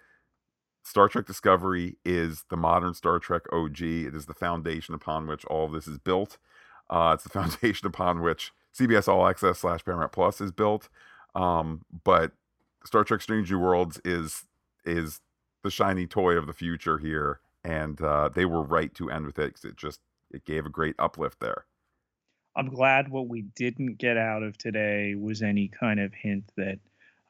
Star 0.83 1.07
Trek 1.07 1.25
Discovery 1.25 1.97
is 2.03 2.45
the 2.49 2.57
modern 2.57 2.93
Star 2.93 3.19
Trek 3.19 3.43
OG. 3.51 3.81
It 3.81 4.15
is 4.15 4.25
the 4.25 4.33
foundation 4.33 4.95
upon 4.95 5.27
which 5.27 5.45
all 5.45 5.65
of 5.65 5.71
this 5.71 5.87
is 5.87 5.97
built. 5.97 6.37
Uh, 6.89 7.11
it's 7.13 7.23
the 7.23 7.29
foundation 7.41 7.87
upon 7.87 8.21
which 8.21 8.51
CBS 8.77 9.07
All 9.07 9.27
Access 9.27 9.59
slash 9.59 9.83
Paramount 9.85 10.11
Plus 10.11 10.41
is 10.41 10.51
built. 10.51 10.89
Um, 11.35 11.85
but 12.03 12.31
Star 12.85 13.03
Trek: 13.03 13.21
Strange 13.21 13.51
New 13.51 13.59
Worlds 13.59 14.01
is 14.03 14.45
is 14.83 15.21
the 15.63 15.71
shiny 15.71 16.07
toy 16.07 16.33
of 16.33 16.47
the 16.47 16.53
future 16.53 16.97
here, 16.97 17.39
and 17.63 18.01
uh, 18.01 18.29
they 18.33 18.45
were 18.45 18.63
right 18.63 18.93
to 18.95 19.09
end 19.09 19.25
with 19.25 19.37
it 19.37 19.53
because 19.53 19.65
it 19.65 19.77
just 19.77 20.01
it 20.31 20.45
gave 20.45 20.65
a 20.65 20.69
great 20.69 20.95
uplift 20.97 21.39
there. 21.39 21.65
I'm 22.55 22.69
glad 22.69 23.09
what 23.09 23.27
we 23.27 23.43
didn't 23.55 23.97
get 23.97 24.17
out 24.17 24.43
of 24.43 24.57
today 24.57 25.15
was 25.15 25.41
any 25.41 25.69
kind 25.69 25.99
of 25.99 26.13
hint 26.13 26.51
that, 26.57 26.79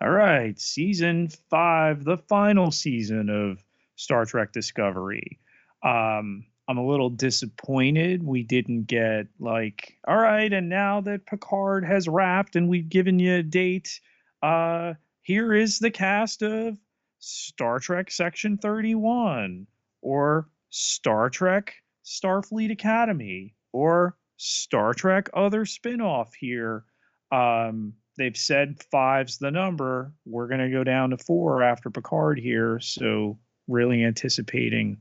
all 0.01 0.09
right, 0.09 0.59
season 0.59 1.29
five, 1.49 2.03
the 2.03 2.17
final 2.17 2.71
season 2.71 3.29
of 3.29 3.63
Star 3.95 4.25
Trek 4.25 4.51
Discovery. 4.51 5.39
Um, 5.83 6.45
I'm 6.67 6.77
a 6.77 6.87
little 6.87 7.09
disappointed 7.09 8.23
we 8.23 8.43
didn't 8.43 8.83
get 8.87 9.27
like, 9.39 9.97
all 10.07 10.17
right, 10.17 10.51
and 10.51 10.69
now 10.69 11.01
that 11.01 11.25
Picard 11.25 11.85
has 11.85 12.07
wrapped 12.07 12.55
and 12.55 12.69
we've 12.69 12.89
given 12.89 13.19
you 13.19 13.35
a 13.35 13.43
date, 13.43 13.99
uh, 14.41 14.93
here 15.21 15.53
is 15.53 15.79
the 15.79 15.91
cast 15.91 16.41
of 16.41 16.79
Star 17.19 17.79
Trek 17.79 18.09
Section 18.09 18.57
31 18.57 19.67
or 20.01 20.49
Star 20.71 21.29
Trek 21.29 21.75
Starfleet 22.03 22.71
Academy 22.71 23.53
or 23.71 24.17
Star 24.41 24.95
Trek 24.95 25.29
other 25.35 25.65
spinoff 25.65 26.33
here. 26.33 26.83
Um, 27.31 27.93
they've 28.17 28.35
said 28.35 28.81
five's 28.91 29.37
the 29.37 29.51
number. 29.51 30.11
We're 30.25 30.47
going 30.47 30.61
to 30.61 30.69
go 30.71 30.83
down 30.83 31.11
to 31.11 31.17
four 31.17 31.61
after 31.61 31.91
Picard 31.91 32.39
here. 32.39 32.79
So, 32.79 33.37
really 33.67 34.03
anticipating 34.03 34.99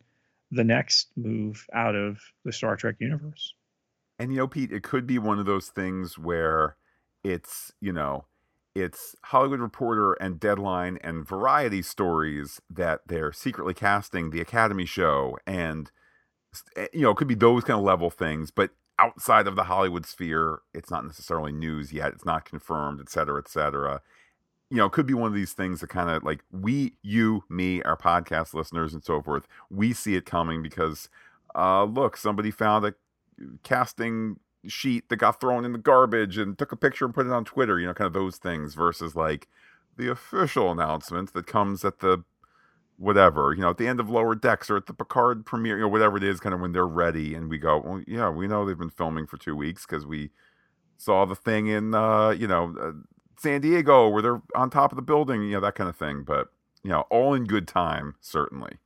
the 0.51 0.63
next 0.63 1.09
move 1.17 1.67
out 1.73 1.95
of 1.95 2.21
the 2.45 2.53
Star 2.53 2.77
Trek 2.77 2.97
universe. 2.99 3.55
And 4.19 4.31
you 4.31 4.39
know, 4.39 4.47
Pete, 4.47 4.73
it 4.73 4.83
could 4.83 5.07
be 5.07 5.19
one 5.19 5.39
of 5.39 5.47
those 5.47 5.69
things 5.69 6.19
where 6.19 6.77
it's, 7.25 7.73
you 7.81 7.95
know, 7.95 8.27
it's 8.75 9.17
Hollywood 9.25 9.61
Reporter 9.61 10.13
and 10.15 10.39
Deadline 10.39 10.99
and 11.03 11.27
Variety 11.27 11.81
stories 11.81 12.61
that 12.69 13.01
they're 13.07 13.33
secretly 13.33 13.73
casting 13.73 14.31
the 14.31 14.43
Academy 14.43 14.85
show 14.85 15.39
and 15.47 15.91
eh, 16.77 16.89
you 16.93 17.01
know, 17.01 17.11
it 17.13 17.17
could 17.17 17.27
be 17.29 17.35
those 17.35 17.65
kind 17.65 17.79
of 17.79 17.85
level 17.85 18.11
things, 18.11 18.51
but 18.51 18.73
outside 19.01 19.47
of 19.47 19.57
the 19.57 19.65
Hollywood 19.65 20.07
sphere, 20.07 20.61
it's 20.75 20.91
not 20.91 21.05
necessarily 21.05 21.53
news 21.53 21.93
yet. 21.93 22.13
It's 22.13 22.25
not 22.25 22.45
confirmed, 22.45 23.01
et 23.01 23.09
cetera, 23.09 23.41
et 23.41 23.49
cetera 23.49 24.03
you 24.71 24.77
know, 24.77 24.87
it 24.87 24.93
could 24.93 25.07
be 25.07 25.15
one 25.15 25.27
of 25.27 25.35
these 25.35 25.53
things 25.53 25.81
that 25.81 25.89
kind 25.89 26.09
of 26.09 26.23
like 26.23 26.45
we, 26.53 26.95
you, 27.03 27.43
me, 27.49 27.83
our 27.83 27.97
podcast 27.97 28.55
listeners, 28.55 28.95
and 28.95 29.05
so 29.05 29.21
forth, 29.21 29.47
we 29.69 29.93
see 29.93 30.15
it 30.15 30.25
coming 30.25 30.63
because, 30.63 31.09
uh, 31.57 31.83
look, 31.85 32.17
somebody 32.17 32.53
found 32.53 32.85
a 32.85 32.95
casting 33.65 34.39
sheet 34.69 35.09
that 35.09 35.17
got 35.17 35.41
thrown 35.41 35.65
in 35.65 35.73
the 35.73 35.79
garbage 35.79 36.39
and 36.39 36.57
took 36.57 36.71
a 36.71 36.77
picture 36.77 37.05
and 37.05 37.15
put 37.15 37.27
it 37.27 37.33
on 37.33 37.45
Twitter, 37.45 37.81
you 37.81 37.87
know, 37.87 37.95
kind 37.95 38.07
of 38.07 38.13
those 38.13 38.37
things 38.37 38.75
versus 38.75 39.17
like 39.17 39.49
the 39.97 40.09
official 40.09 40.71
announcement 40.71 41.33
that 41.33 41.47
comes 41.47 41.85
at 41.85 41.99
the 41.99 42.23
whatever, 43.01 43.55
you 43.55 43.63
know, 43.63 43.71
at 43.71 43.79
the 43.79 43.89
end 43.89 43.99
of 43.99 44.11
Lower 44.11 44.35
Decks 44.35 44.69
or 44.69 44.77
at 44.77 44.85
the 44.85 44.93
Picard 44.93 45.47
premiere, 45.47 45.77
you 45.77 45.83
know, 45.83 45.89
whatever 45.89 46.19
it 46.19 46.23
is, 46.23 46.39
kind 46.39 46.55
of 46.55 46.61
when 46.61 46.73
they're 46.73 46.87
ready 46.87 47.35
and 47.35 47.49
we 47.49 47.57
go, 47.57 47.79
well, 47.79 48.03
yeah, 48.07 48.29
we 48.29 48.47
know 48.47 48.67
they've 48.67 48.79
been 48.79 48.91
filming 48.91 49.27
for 49.27 49.39
two 49.39 49.57
weeks 49.57 49.87
because 49.87 50.05
we 50.05 50.31
saw 50.99 51.25
the 51.25 51.35
thing 51.35 51.69
in, 51.69 51.95
uh, 51.95 52.29
you 52.29 52.47
know, 52.47 52.77
uh, 52.79 52.93
San 53.39 53.63
Diego 53.63 54.07
where 54.09 54.21
they're 54.21 54.43
on 54.55 54.69
top 54.69 54.93
of 54.93 54.97
the 54.97 55.03
building, 55.03 55.43
you 55.43 55.53
know, 55.53 55.61
that 55.61 55.75
kind 55.75 55.89
of 55.89 55.97
thing. 55.97 56.25
But, 56.25 56.49
you 56.83 56.91
know, 56.91 57.07
all 57.11 57.33
in 57.33 57.45
good 57.45 57.67
time, 57.67 58.17
certainly. 58.21 58.77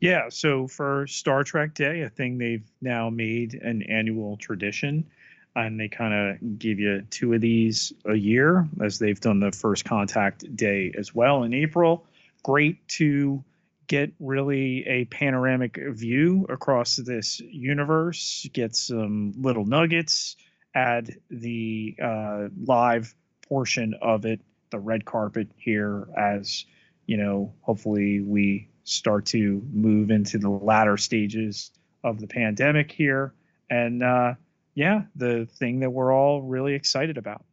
Yeah. 0.00 0.28
So 0.28 0.66
for 0.68 1.06
Star 1.06 1.42
Trek 1.42 1.72
Day, 1.72 2.02
a 2.02 2.10
thing 2.10 2.36
they've 2.36 2.68
now 2.82 3.08
made 3.08 3.54
an 3.54 3.82
annual 3.84 4.36
tradition. 4.36 5.06
And 5.54 5.78
they 5.78 5.88
kind 5.88 6.14
of 6.14 6.58
give 6.58 6.78
you 6.78 7.02
two 7.10 7.34
of 7.34 7.42
these 7.42 7.92
a 8.06 8.14
year, 8.14 8.66
as 8.82 8.98
they've 8.98 9.20
done 9.20 9.40
the 9.40 9.52
first 9.52 9.84
contact 9.84 10.54
day 10.56 10.92
as 10.96 11.14
well 11.14 11.42
in 11.44 11.52
April. 11.52 12.06
Great 12.42 12.86
to 12.88 13.44
get 13.86 14.12
really 14.20 14.86
a 14.86 15.04
panoramic 15.06 15.78
view 15.90 16.46
across 16.48 16.96
this 16.96 17.40
universe, 17.40 18.48
get 18.52 18.74
some 18.74 19.34
little 19.36 19.64
nuggets, 19.64 20.36
add 20.74 21.14
the 21.30 21.94
uh, 22.02 22.48
live 22.64 23.14
portion 23.46 23.94
of 24.00 24.24
it, 24.24 24.40
the 24.70 24.78
red 24.78 25.04
carpet 25.04 25.48
here, 25.56 26.08
as 26.16 26.64
you 27.06 27.16
know, 27.16 27.52
hopefully 27.60 28.20
we 28.20 28.68
start 28.84 29.26
to 29.26 29.62
move 29.72 30.10
into 30.10 30.38
the 30.38 30.48
latter 30.48 30.96
stages 30.96 31.70
of 32.02 32.20
the 32.20 32.26
pandemic 32.26 32.90
here. 32.90 33.34
And 33.70 34.02
uh, 34.02 34.34
yeah, 34.74 35.02
the 35.16 35.46
thing 35.58 35.80
that 35.80 35.90
we're 35.90 36.12
all 36.12 36.42
really 36.42 36.74
excited 36.74 37.18
about. 37.18 37.44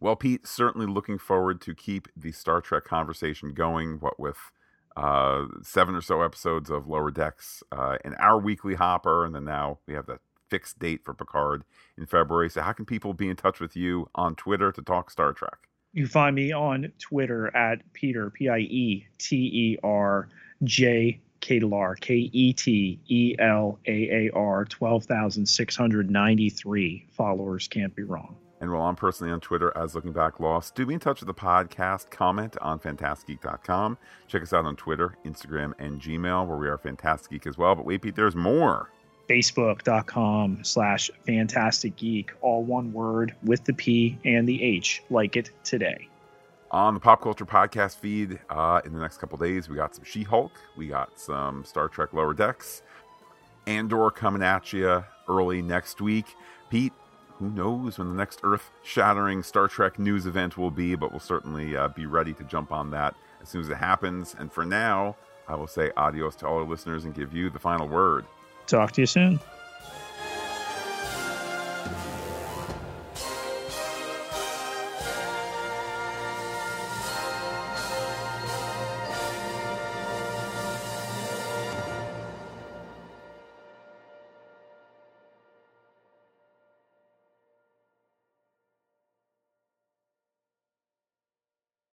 Well, 0.00 0.16
Pete, 0.16 0.46
certainly 0.46 0.86
looking 0.86 1.18
forward 1.18 1.60
to 1.62 1.74
keep 1.74 2.08
the 2.16 2.32
Star 2.32 2.62
Trek 2.62 2.84
conversation 2.84 3.52
going. 3.52 3.98
What 4.00 4.18
with 4.18 4.38
uh, 4.96 5.46
seven 5.62 5.94
or 5.94 6.00
so 6.00 6.22
episodes 6.22 6.70
of 6.70 6.88
Lower 6.88 7.10
Decks 7.10 7.62
uh, 7.70 7.98
in 8.04 8.14
our 8.14 8.38
weekly 8.38 8.74
hopper, 8.74 9.26
and 9.26 9.34
then 9.34 9.44
now 9.44 9.78
we 9.86 9.94
have 9.94 10.06
the 10.06 10.18
fixed 10.48 10.78
date 10.78 11.04
for 11.04 11.14
Picard 11.14 11.64
in 11.96 12.06
February. 12.06 12.48
So, 12.48 12.62
how 12.62 12.72
can 12.72 12.86
people 12.86 13.12
be 13.12 13.28
in 13.28 13.36
touch 13.36 13.60
with 13.60 13.76
you 13.76 14.08
on 14.14 14.34
Twitter 14.34 14.72
to 14.72 14.82
talk 14.82 15.10
Star 15.10 15.32
Trek? 15.32 15.68
You 15.92 16.06
find 16.06 16.34
me 16.34 16.52
on 16.52 16.92
Twitter 16.98 17.54
at 17.54 17.80
Peter 17.92 18.30
P 18.30 18.48
I 18.48 18.58
E 18.58 19.06
T 19.18 19.36
E 19.36 19.78
R 19.82 20.28
J 20.64 21.20
Ketelaar 21.40 22.00
K 22.00 22.14
E 22.14 22.52
T 22.52 23.00
E 23.08 23.36
L 23.38 23.78
A 23.86 23.90
A 23.90 24.30
R 24.34 24.64
twelve 24.64 25.04
thousand 25.04 25.46
six 25.46 25.76
hundred 25.76 26.10
ninety 26.10 26.48
three 26.48 27.06
followers 27.10 27.68
can't 27.68 27.94
be 27.94 28.02
wrong. 28.02 28.36
And 28.60 28.70
while 28.70 28.82
I'm 28.82 28.96
personally 28.96 29.32
on 29.32 29.40
Twitter 29.40 29.72
as 29.74 29.94
Looking 29.94 30.12
Back 30.12 30.38
Lost, 30.38 30.74
do 30.74 30.84
be 30.84 30.94
in 30.94 31.00
touch 31.00 31.20
with 31.20 31.26
the 31.26 31.34
podcast. 31.34 32.10
Comment 32.10 32.54
on 32.60 32.78
fantasticgeek.com. 32.78 33.96
Check 34.28 34.42
us 34.42 34.52
out 34.52 34.66
on 34.66 34.76
Twitter, 34.76 35.16
Instagram, 35.24 35.72
and 35.78 36.00
Gmail, 36.00 36.46
where 36.46 36.58
we 36.58 36.68
are 36.68 36.76
Fantastic 36.76 37.30
Geek 37.30 37.46
as 37.46 37.56
well. 37.56 37.74
But 37.74 37.86
wait, 37.86 38.02
Pete, 38.02 38.16
there's 38.16 38.36
more. 38.36 38.90
Facebook.com 39.30 40.58
slash 40.62 41.10
Fantastic 41.24 41.96
Geek, 41.96 42.32
all 42.42 42.64
one 42.64 42.92
word 42.92 43.34
with 43.44 43.64
the 43.64 43.72
P 43.72 44.18
and 44.24 44.46
the 44.46 44.62
H, 44.62 45.02
like 45.08 45.36
it 45.36 45.50
today. 45.64 46.08
On 46.72 46.94
the 46.94 47.00
Pop 47.00 47.22
Culture 47.22 47.46
Podcast 47.46 47.96
feed 47.96 48.38
uh, 48.48 48.80
in 48.84 48.92
the 48.92 49.00
next 49.00 49.18
couple 49.18 49.38
days, 49.38 49.68
we 49.68 49.76
got 49.76 49.94
some 49.94 50.04
She 50.04 50.22
Hulk, 50.22 50.52
we 50.76 50.86
got 50.88 51.18
some 51.18 51.64
Star 51.64 51.88
Trek 51.88 52.12
Lower 52.12 52.34
Decks, 52.34 52.82
Andor 53.66 54.10
coming 54.10 54.42
at 54.42 54.72
you 54.72 55.04
early 55.28 55.62
next 55.62 56.00
week. 56.00 56.26
Pete, 56.68 56.92
who 57.40 57.50
knows 57.50 57.98
when 57.98 58.08
the 58.08 58.14
next 58.14 58.40
earth 58.44 58.70
shattering 58.82 59.42
Star 59.42 59.66
Trek 59.66 59.98
news 59.98 60.26
event 60.26 60.56
will 60.56 60.70
be, 60.70 60.94
but 60.94 61.10
we'll 61.10 61.20
certainly 61.20 61.74
uh, 61.74 61.88
be 61.88 62.06
ready 62.06 62.34
to 62.34 62.44
jump 62.44 62.70
on 62.70 62.90
that 62.90 63.14
as 63.42 63.48
soon 63.48 63.62
as 63.62 63.68
it 63.70 63.76
happens. 63.76 64.36
And 64.38 64.52
for 64.52 64.64
now, 64.64 65.16
I 65.48 65.56
will 65.56 65.66
say 65.66 65.90
adios 65.96 66.36
to 66.36 66.46
all 66.46 66.58
our 66.58 66.64
listeners 66.64 67.06
and 67.06 67.14
give 67.14 67.32
you 67.34 67.48
the 67.50 67.58
final 67.58 67.88
word. 67.88 68.26
Talk 68.66 68.92
to 68.92 69.00
you 69.00 69.06
soon. 69.06 69.40